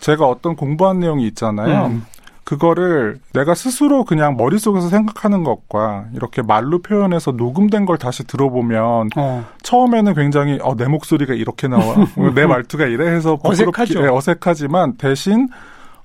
제가 0.00 0.26
어떤 0.26 0.54
공부한 0.54 1.00
내용이 1.00 1.26
있잖아요. 1.28 1.86
음. 1.86 2.04
그거를 2.44 3.20
내가 3.32 3.54
스스로 3.54 4.04
그냥 4.04 4.36
머릿속에서 4.36 4.88
생각하는 4.90 5.44
것과 5.44 6.06
이렇게 6.14 6.42
말로 6.42 6.80
표현해서 6.80 7.30
녹음된 7.30 7.86
걸 7.86 7.96
다시 7.96 8.26
들어보면 8.26 9.10
어. 9.16 9.46
처음에는 9.62 10.14
굉장히 10.14 10.58
어, 10.60 10.74
내 10.76 10.88
목소리가 10.88 11.32
이렇게 11.32 11.68
나와. 11.68 11.94
내 12.34 12.44
말투가 12.44 12.84
이래 12.84 13.06
해서 13.06 13.38
어색하죠. 13.42 14.02
네, 14.02 14.08
어색하지만 14.08 14.98
대신 14.98 15.48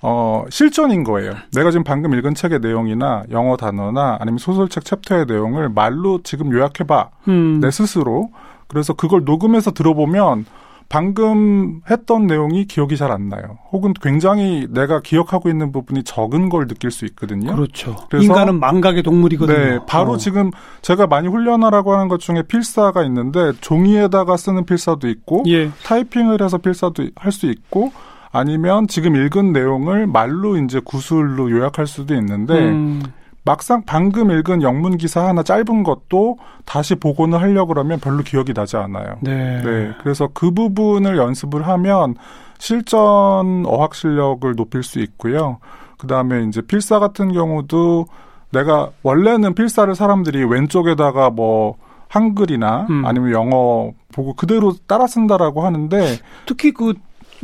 어, 0.02 0.46
실전인 0.50 1.04
거예요. 1.04 1.34
내가 1.54 1.72
지금 1.72 1.84
방금 1.84 2.14
읽은 2.14 2.36
책의 2.36 2.60
내용이나 2.60 3.24
영어 3.32 3.58
단어나 3.58 4.18
아니면 4.20 4.38
소설책 4.38 4.86
챕터의 4.86 5.26
내용을 5.28 5.70
말로 5.70 6.22
지금 6.24 6.52
요약해봐. 6.52 7.10
음. 7.28 7.60
내 7.62 7.72
스스로. 7.72 8.30
그래서 8.68 8.94
그걸 8.94 9.24
녹음해서 9.26 9.72
들어보면 9.72 10.46
방금 10.88 11.82
했던 11.90 12.28
내용이 12.28 12.66
기억이 12.66 12.96
잘 12.98 13.12
안 13.12 13.28
나요. 13.30 13.58
혹은 13.72 13.94
굉장히 14.00 14.68
내가 14.70 15.00
기억하고 15.02 15.50
있는 15.50 15.72
부분이 15.72 16.04
적은 16.04 16.50
걸 16.50 16.68
느낄 16.68 16.92
수 16.92 17.06
있거든요. 17.06 17.56
그렇죠. 17.56 17.96
인간은 18.14 18.60
망각의 18.60 19.02
동물이거든요. 19.02 19.58
네, 19.58 19.80
바로 19.88 20.14
어. 20.14 20.18
지금 20.18 20.52
제가 20.84 21.08
많이 21.08 21.28
훈련하라고 21.28 21.94
하는 21.94 22.08
것 22.08 22.20
중에 22.20 22.44
필사가 22.44 23.04
있는데 23.06 23.54
종이에다가 23.62 24.38
쓰는 24.38 24.66
필사도 24.66 25.10
있고 25.10 25.44
예. 25.48 25.72
타이핑을 25.86 26.42
해서 26.44 26.60
필사도 26.60 27.08
할 27.16 27.32
수 27.32 27.48
있고 27.48 27.92
아니면 28.36 28.88
지금 28.90 29.16
읽은 29.16 29.54
내용을 29.54 30.08
말로 30.08 30.58
이제 30.58 30.82
구술로 30.84 31.50
요약할 31.52 31.88
수도 31.88 32.14
있는데 32.16 32.54
음. 32.54 33.02
막상 33.46 33.84
방금 33.86 34.30
읽은 34.30 34.62
영문 34.62 34.98
기사 34.98 35.26
하나 35.26 35.42
짧은 35.42 35.84
것도 35.84 36.38
다시 36.66 36.96
복원을 36.96 37.40
하려고 37.40 37.68
그러면 37.68 38.00
별로 38.02 38.24
기억이 38.24 38.54
나지 38.54 38.76
않아요. 38.76 39.20
네. 39.22 39.62
네. 39.64 39.92
그래서 40.02 40.28
그 40.34 40.52
부분을 40.52 41.16
연습을 41.16 41.66
하면 41.66 42.16
실전 42.58 43.64
어학 43.66 43.96
실력을 43.96 44.54
높일 44.56 44.84
수 44.84 45.00
있고요. 45.00 45.60
그 45.98 46.08
다음에 46.08 46.44
이제 46.44 46.62
필사 46.62 47.00
같은 47.00 47.32
경우도 47.32 48.08
내가 48.52 48.90
원래는 49.04 49.56
필사를 49.56 49.96
사람들이 49.96 50.44
왼쪽에다가 50.44 51.30
뭐 51.30 51.76
한글이나 52.10 52.88
음. 52.90 53.06
아니면 53.06 53.32
영어 53.32 53.92
보고 54.12 54.34
그대로 54.34 54.74
따라 54.88 55.08
쓴다라고 55.08 55.66
하는데 55.66 56.18
특히 56.46 56.72
그 56.74 56.96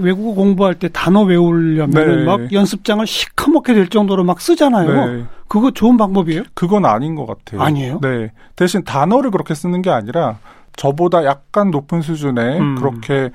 외국어 0.03 0.33
공부할 0.33 0.75
때 0.75 0.89
단어 0.89 1.23
외우려면 1.23 1.89
네. 1.89 2.23
막 2.23 2.51
연습장을 2.51 3.05
시커멓게 3.05 3.73
될 3.73 3.87
정도로 3.87 4.23
막 4.23 4.41
쓰잖아요. 4.41 5.05
네. 5.05 5.23
그거 5.47 5.71
좋은 5.71 5.97
방법이에요? 5.97 6.43
그건 6.53 6.85
아닌 6.85 7.15
것 7.15 7.25
같아요. 7.25 7.61
아니에요? 7.61 7.99
네. 8.01 8.31
대신 8.55 8.83
단어를 8.83 9.31
그렇게 9.31 9.53
쓰는 9.53 9.81
게 9.81 9.89
아니라 9.89 10.37
저보다 10.75 11.25
약간 11.25 11.71
높은 11.71 12.01
수준의 12.01 12.59
음. 12.59 12.75
그렇게 12.75 13.31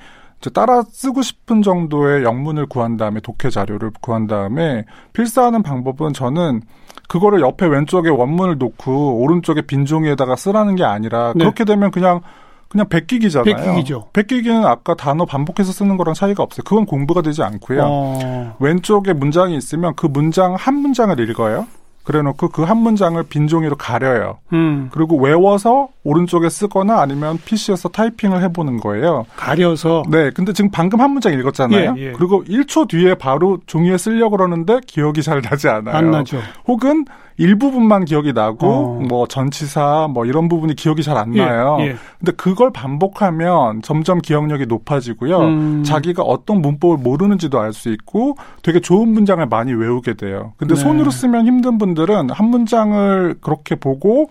따라 0.54 0.82
쓰고 0.82 1.22
싶은 1.22 1.62
정도의 1.62 2.22
영문을 2.22 2.66
구한 2.66 2.96
다음에 2.96 3.20
독해 3.20 3.50
자료를 3.50 3.90
구한 4.00 4.26
다음에 4.26 4.84
필사하는 5.12 5.62
방법은 5.62 6.12
저는 6.12 6.62
그거를 7.08 7.40
옆에 7.40 7.66
왼쪽에 7.66 8.10
원문을 8.10 8.58
놓고 8.58 9.20
오른쪽에 9.20 9.62
빈 9.62 9.84
종이에다가 9.84 10.36
쓰라는 10.36 10.76
게 10.76 10.84
아니라 10.84 11.32
네. 11.34 11.40
그렇게 11.40 11.64
되면 11.64 11.90
그냥 11.90 12.20
그냥 12.68 12.88
백기기잖아요. 12.88 13.56
백기기죠. 13.56 14.08
백기기는 14.12 14.64
아까 14.64 14.94
단어 14.94 15.24
반복해서 15.24 15.72
쓰는 15.72 15.96
거랑 15.96 16.14
차이가 16.14 16.42
없어요. 16.42 16.64
그건 16.64 16.86
공부가 16.86 17.22
되지 17.22 17.42
않고요. 17.42 17.80
어... 17.84 18.56
왼쪽에 18.58 19.12
문장이 19.12 19.56
있으면 19.56 19.94
그 19.94 20.06
문장 20.06 20.54
한 20.54 20.74
문장을 20.74 21.18
읽어요. 21.18 21.66
그래놓고 22.06 22.48
그 22.50 22.64
한 22.66 22.78
문장을 22.78 23.20
빈 23.24 23.46
종이로 23.48 23.76
가려요. 23.76 24.38
음. 24.52 24.88
그리고 24.92 25.16
외워서 25.18 25.88
오른쪽에 26.04 26.48
쓰거나 26.48 27.00
아니면 27.00 27.38
PC에서 27.44 27.88
타이핑을 27.88 28.42
해보는 28.44 28.78
거예요. 28.78 29.26
가려서. 29.36 30.02
네. 30.08 30.30
근데 30.30 30.52
지금 30.52 30.70
방금 30.70 31.00
한 31.00 31.10
문장 31.10 31.32
읽었잖아요. 31.32 31.94
예, 31.96 32.00
예. 32.00 32.12
그리고 32.12 32.44
1초 32.44 32.88
뒤에 32.88 33.14
바로 33.14 33.58
종이에 33.66 33.98
쓰려고 33.98 34.36
그러는데 34.36 34.80
기억이 34.86 35.22
잘 35.22 35.42
나지 35.42 35.68
않아요. 35.68 35.94
안 35.94 36.10
나죠. 36.10 36.40
혹은 36.66 37.04
일부분만 37.38 38.04
기억이 38.06 38.32
나고 38.32 38.66
어. 38.66 39.00
뭐 39.08 39.26
전치사 39.26 40.08
뭐 40.10 40.24
이런 40.24 40.48
부분이 40.48 40.74
기억이 40.74 41.02
잘 41.02 41.16
안 41.16 41.32
나요. 41.32 41.76
예, 41.80 41.84
예. 41.86 41.96
근데 42.18 42.32
그걸 42.32 42.70
반복하면 42.72 43.80
점점 43.82 44.20
기억력이 44.20 44.66
높아지고요. 44.66 45.38
음. 45.40 45.82
자기가 45.84 46.22
어떤 46.22 46.60
문법을 46.62 46.98
모르는지도 46.98 47.60
알 47.60 47.72
수 47.72 47.90
있고 47.92 48.36
되게 48.62 48.80
좋은 48.80 49.08
문장을 49.08 49.44
많이 49.46 49.72
외우게 49.74 50.14
돼요. 50.14 50.52
근데 50.56 50.74
네. 50.74 50.80
손으로 50.80 51.10
쓰면 51.10 51.46
힘든 51.46 51.76
분들은 51.78 52.30
한 52.30 52.46
문장을 52.48 53.34
그렇게 53.40 53.74
보고 53.74 54.28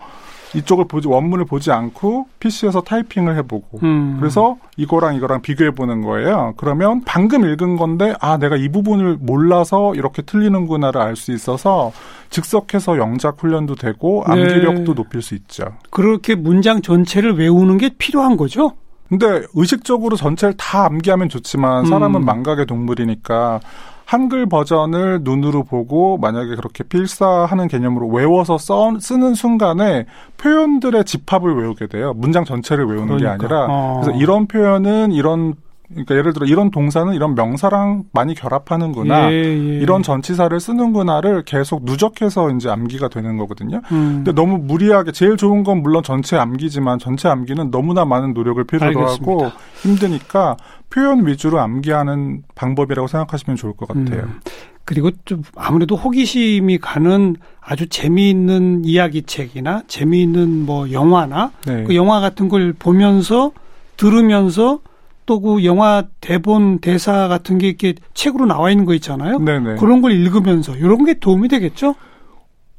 이쪽을 0.54 0.86
보지 0.86 1.08
원문을 1.08 1.44
보지 1.44 1.70
않고 1.72 2.26
PC에서 2.40 2.80
타이핑을 2.82 3.36
해보고 3.36 3.80
음. 3.82 4.16
그래서 4.20 4.56
이거랑 4.76 5.16
이거랑 5.16 5.42
비교해 5.42 5.70
보는 5.70 6.02
거예요. 6.02 6.54
그러면 6.56 7.02
방금 7.04 7.44
읽은 7.44 7.76
건데 7.76 8.14
아 8.20 8.36
내가 8.38 8.56
이 8.56 8.68
부분을 8.68 9.16
몰라서 9.20 9.94
이렇게 9.94 10.22
틀리는구나를 10.22 11.00
알 11.00 11.16
수 11.16 11.32
있어서 11.32 11.92
즉석해서 12.28 12.98
영작 12.98 13.42
훈련도 13.42 13.74
되고 13.76 14.22
암기력도 14.26 14.84
네. 14.84 14.94
높일 14.94 15.22
수 15.22 15.34
있죠. 15.34 15.64
그렇게 15.90 16.34
문장 16.34 16.82
전체를 16.82 17.38
외우는 17.38 17.78
게 17.78 17.90
필요한 17.96 18.36
거죠? 18.36 18.72
근데 19.08 19.42
의식적으로 19.54 20.16
전체를 20.16 20.56
다 20.56 20.84
암기하면 20.86 21.28
좋지만 21.28 21.86
사람은 21.86 22.22
음. 22.22 22.24
망각의 22.24 22.66
동물이니까 22.66 23.60
한글 24.04 24.46
버전을 24.46 25.20
눈으로 25.22 25.64
보고 25.64 26.16
만약에 26.16 26.54
그렇게 26.54 26.84
필사하는 26.84 27.66
개념으로 27.66 28.06
외워서 28.08 28.56
써, 28.56 28.96
쓰는 29.00 29.34
순간에 29.34 30.06
표현들의 30.38 31.04
집합을 31.04 31.56
외우게 31.56 31.88
돼요. 31.88 32.12
문장 32.14 32.44
전체를 32.44 32.86
외우는 32.86 33.18
그러니까. 33.18 33.36
게 33.36 33.44
아니라 33.44 33.66
어. 33.68 34.00
그래서 34.02 34.18
이런 34.18 34.46
표현은 34.46 35.10
이런 35.10 35.54
그러니까 35.88 36.16
예를 36.16 36.32
들어 36.32 36.46
이런 36.46 36.70
동사는 36.70 37.14
이런 37.14 37.34
명사랑 37.34 38.04
많이 38.12 38.34
결합하는구나. 38.34 39.32
예, 39.32 39.36
예. 39.36 39.78
이런 39.78 40.02
전치사를 40.02 40.58
쓰는구나를 40.58 41.44
계속 41.44 41.84
누적해서 41.84 42.50
이제 42.50 42.68
암기가 42.68 43.08
되는 43.08 43.36
거거든요. 43.36 43.80
음. 43.92 44.22
근데 44.24 44.32
너무 44.32 44.58
무리하게 44.58 45.12
제일 45.12 45.36
좋은 45.36 45.62
건 45.62 45.82
물론 45.82 46.02
전체 46.02 46.36
암기지만 46.36 46.98
전체 46.98 47.28
암기는 47.28 47.70
너무나 47.70 48.04
많은 48.04 48.34
노력을 48.34 48.62
필요로. 48.64 49.06
하고 49.06 49.50
힘드니까 49.82 50.56
표현 50.90 51.26
위주로 51.26 51.60
암기하는 51.60 52.42
방법이라고 52.54 53.06
생각하시면 53.06 53.56
좋을 53.56 53.74
것 53.74 53.88
같아요. 53.88 54.22
음. 54.22 54.40
그리고 54.84 55.10
좀 55.24 55.42
아무래도 55.56 55.96
호기심이 55.96 56.78
가는 56.78 57.36
아주 57.60 57.88
재미있는 57.88 58.84
이야기책이나 58.84 59.82
재미있는 59.88 60.64
뭐 60.64 60.92
영화나 60.92 61.50
네. 61.66 61.82
그 61.84 61.96
영화 61.96 62.20
같은 62.20 62.48
걸 62.48 62.72
보면서 62.72 63.50
들으면서 63.96 64.78
또그 65.26 65.64
영화 65.64 66.04
대본 66.20 66.78
대사 66.78 67.28
같은 67.28 67.58
게 67.58 67.68
이렇게 67.68 67.94
책으로 68.14 68.46
나와 68.46 68.70
있는 68.70 68.84
거 68.84 68.94
있잖아요. 68.94 69.38
네네. 69.38 69.76
그런 69.76 70.00
걸 70.00 70.12
읽으면서 70.12 70.76
이런 70.76 71.04
게 71.04 71.18
도움이 71.18 71.48
되겠죠? 71.48 71.96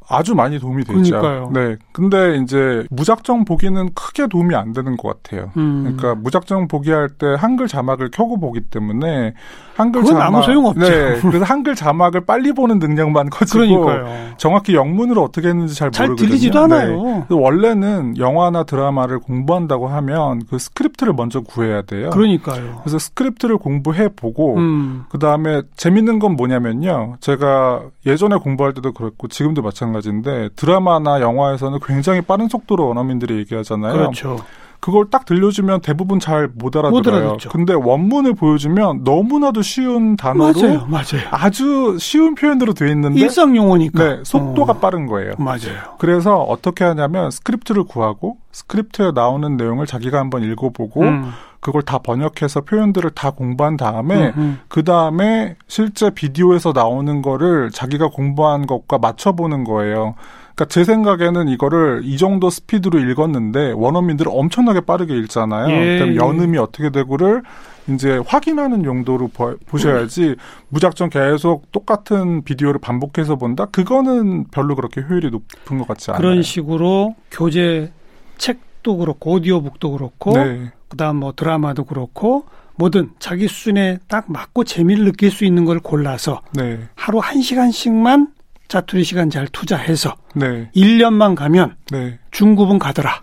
아주 0.09 0.35
많이 0.35 0.57
도움이 0.59 0.83
되죠. 0.85 1.19
그러니까요. 1.19 1.51
네. 1.53 1.75
근데 1.91 2.37
이제 2.37 2.85
무작정 2.91 3.43
보기는 3.45 3.89
크게 3.93 4.27
도움이 4.27 4.55
안 4.55 4.71
되는 4.71 4.95
것 4.95 5.21
같아요. 5.23 5.51
음. 5.57 5.83
그러니까 5.83 6.15
무작정 6.21 6.67
보기 6.67 6.91
할 6.91 7.07
때 7.17 7.25
한글 7.37 7.67
자막을 7.67 8.11
켜고 8.11 8.37
보기 8.39 8.61
때문에 8.69 9.33
한글 9.75 10.03
자막 10.03 10.25
아무 10.25 10.43
소용없죠. 10.43 10.79
네. 10.81 11.19
그래서 11.21 11.45
한글 11.45 11.73
자막을 11.75 12.25
빨리 12.25 12.51
보는 12.51 12.79
능력만 12.79 13.29
커지고 13.29 13.85
그러니까요. 13.85 14.33
정확히 14.37 14.75
영문으로 14.75 15.23
어떻게 15.23 15.47
했는지 15.49 15.73
잘, 15.75 15.89
잘 15.91 16.07
모르거든요. 16.07 16.27
들리지도 16.29 16.59
않아요. 16.59 17.03
네. 17.03 17.25
원래는 17.29 18.17
영화나 18.17 18.63
드라마를 18.63 19.19
공부한다고 19.19 19.87
하면 19.87 20.41
그 20.49 20.57
스크립트를 20.59 21.13
먼저 21.13 21.41
구해야 21.41 21.81
돼요. 21.81 22.09
그러니까요. 22.11 22.81
그래서 22.83 22.99
스크립트를 22.99 23.57
공부해 23.57 24.09
보고 24.09 24.57
음. 24.57 25.05
그다음에 25.09 25.61
재밌는 25.75 26.19
건 26.19 26.35
뭐냐면요. 26.35 27.15
제가 27.19 27.83
예전에 28.05 28.35
공부할 28.37 28.73
때도 28.73 28.91
그랬고 28.93 29.27
지금도 29.27 29.61
마찬가지 29.61 29.96
인데 30.05 30.49
드라마나 30.55 31.21
영화에서는 31.21 31.79
굉장히 31.83 32.21
빠른 32.21 32.47
속도로 32.47 32.87
원어민들이 32.87 33.37
얘기하잖아요. 33.39 33.93
그렇죠. 33.93 34.37
그걸 34.79 35.09
딱 35.09 35.25
들려주면 35.25 35.81
대부분 35.81 36.19
잘 36.19 36.49
못 36.53 36.75
알아들어요. 36.77 37.37
근데 37.49 37.73
원문을 37.73 38.35
보여주면 38.35 39.03
너무나도 39.03 39.61
쉬운 39.61 40.15
단어로 40.15 40.61
맞아요, 40.61 40.85
맞아요. 40.87 41.27
아주 41.31 41.97
쉬운 41.99 42.35
표현으로 42.35 42.73
돼 42.73 42.89
있는데 42.91 43.19
일상 43.19 43.55
용어니까 43.55 44.03
네, 44.17 44.19
속도가 44.23 44.73
어. 44.73 44.77
빠른 44.77 45.07
거예요. 45.07 45.33
맞아요. 45.39 45.95
그래서 45.97 46.37
어떻게 46.37 46.83
하냐면 46.83 47.31
스크립트를 47.31 47.83
구하고 47.83 48.37
스크립트에 48.51 49.11
나오는 49.13 49.57
내용을 49.57 49.87
자기가 49.87 50.19
한번 50.19 50.43
읽어보고 50.43 51.01
음. 51.01 51.31
그걸 51.59 51.81
다 51.81 51.97
번역해서 51.99 52.61
표현들을 52.61 53.11
다 53.11 53.31
공부한 53.31 53.77
다음에 53.77 54.27
음, 54.27 54.33
음. 54.37 54.59
그 54.67 54.83
다음에 54.83 55.55
실제 55.67 56.09
비디오에서 56.09 56.71
나오는 56.73 57.21
거를 57.21 57.71
자기가 57.71 58.09
공부한 58.09 58.67
것과 58.67 58.97
맞춰보는 58.99 59.63
거예요. 59.63 60.15
그러니까 60.57 60.65
제 60.73 60.83
생각에는 60.83 61.47
이거를 61.49 62.01
이 62.03 62.17
정도 62.17 62.49
스피드로 62.49 62.99
읽었는데 62.99 63.73
원어민들은 63.73 64.31
엄청나게 64.33 64.81
빠르게 64.81 65.15
읽잖아요. 65.19 65.69
예, 65.69 65.99
그럼 65.99 66.15
연음이 66.15 66.57
어떻게 66.57 66.89
되고를 66.89 67.43
이제 67.89 68.19
확인하는 68.25 68.83
용도로 68.83 69.29
보, 69.29 69.55
보셔야지 69.67 70.35
무작정 70.69 71.09
계속 71.09 71.71
똑같은 71.71 72.43
비디오를 72.43 72.79
반복해서 72.79 73.35
본다? 73.35 73.65
그거는 73.65 74.45
별로 74.45 74.75
그렇게 74.75 75.01
효율이 75.01 75.29
높은 75.29 75.77
것 75.77 75.87
같지 75.87 76.11
않아요. 76.11 76.21
그런 76.21 76.41
식으로 76.41 77.15
교재 77.29 77.91
책도 78.37 78.97
그렇고 78.97 79.33
오디오북도 79.33 79.91
그렇고 79.91 80.31
네. 80.31 80.71
그다음 80.89 81.17
뭐 81.17 81.33
드라마도 81.35 81.83
그렇고 81.83 82.45
뭐든 82.75 83.11
자기 83.19 83.47
수준에 83.47 83.97
딱 84.07 84.31
맞고 84.31 84.63
재미를 84.63 85.05
느낄 85.05 85.31
수 85.31 85.45
있는 85.45 85.65
걸 85.65 85.79
골라서 85.79 86.41
네. 86.53 86.79
하루 86.95 87.19
한 87.19 87.41
시간씩만 87.41 88.29
자투리 88.67 89.03
시간 89.03 89.29
잘 89.29 89.47
투자해서 89.47 90.15
네. 90.35 90.69
1년만 90.75 91.35
가면 91.35 91.75
네. 91.91 92.19
중급은 92.31 92.79
가더라. 92.79 93.21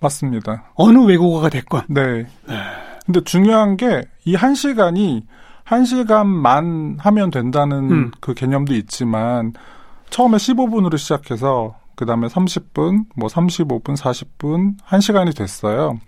맞습니다. 0.00 0.70
어느 0.74 0.98
외국어가 0.98 1.48
됐건. 1.48 1.82
네. 1.88 2.26
네. 2.48 2.54
근데 3.06 3.22
중요한 3.24 3.76
게 3.76 4.02
이 4.24 4.34
한 4.36 4.54
시간이 4.54 5.24
한 5.64 5.84
시간만 5.84 6.98
하면 7.00 7.30
된다는 7.30 7.90
음. 7.90 8.10
그 8.20 8.34
개념도 8.34 8.74
있지만 8.74 9.52
처음에 10.10 10.36
15분으로 10.36 10.98
시작해서 10.98 11.76
그 11.96 12.06
다음에 12.06 12.26
30분, 12.28 13.06
뭐 13.16 13.28
35분, 13.28 13.96
40분, 13.96 14.76
1시간이 14.86 15.36
됐어요. 15.36 15.98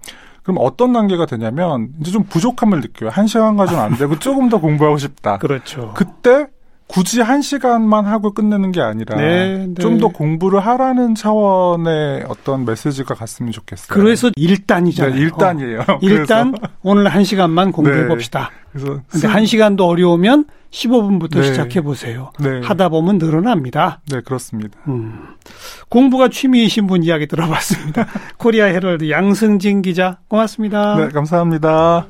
그럼 0.45 0.59
어떤 0.61 0.93
단계가 0.93 1.27
되냐면 1.27 1.89
이제 2.01 2.13
좀 2.13 2.25
부족함을 2.25 2.83
느껴요. 2.83 3.11
한 3.11 3.27
시간 3.27 3.57
가지고는 3.57 3.85
안 3.85 3.97
되고 3.97 4.19
조금 4.19 4.51
더 4.51 4.61
공부하고 4.61 4.99
싶다. 4.99 5.39
그렇죠. 5.39 5.93
그때 5.97 6.47
굳이 6.87 7.21
한 7.21 7.41
시간만 7.43 8.05
하고 8.07 8.33
끝내는 8.33 8.71
게 8.71 8.81
아니라 8.81 9.17
네, 9.17 9.67
네. 9.67 9.75
좀더 9.81 10.09
공부를 10.09 10.61
하라는 10.61 11.15
차원의 11.15 12.25
어떤 12.29 12.65
메시지가 12.65 13.15
갔으면 13.15 13.53
좋겠어요. 13.53 13.89
그래서 13.89 14.31
일단이잖아요. 14.37 15.15
네, 15.15 15.21
일단이에요. 15.21 15.81
어. 15.81 15.99
일단 16.03 16.55
오늘 16.83 17.09
한 17.09 17.25
시간만 17.25 17.73
공부해 17.73 18.03
네. 18.03 18.07
봅시다. 18.07 18.51
그래서 18.71 19.01
근데 19.09 19.27
한 19.27 19.47
시간도 19.47 19.87
어려우면 19.87 20.45
15분부터 20.71 21.37
네. 21.37 21.45
시작해 21.45 21.81
보세요. 21.81 22.33
네. 22.39 22.61
하다 22.63 22.89
보면 22.91 23.19
늘어납니다. 23.19 24.01
네, 24.11 24.21
그렇습니다. 24.21 24.79
음. 24.89 25.37
공부가 25.89 26.29
취미이신 26.29 26.87
분 26.87 27.03
이야기 27.03 27.27
들어봤습니다. 27.27 28.07
코리아 28.37 28.67
헤럴드 28.67 29.09
양승진 29.09 29.83
기자 29.83 30.19
고맙습니다. 30.29 30.97
네, 30.97 31.09
감사합니다. 31.09 32.07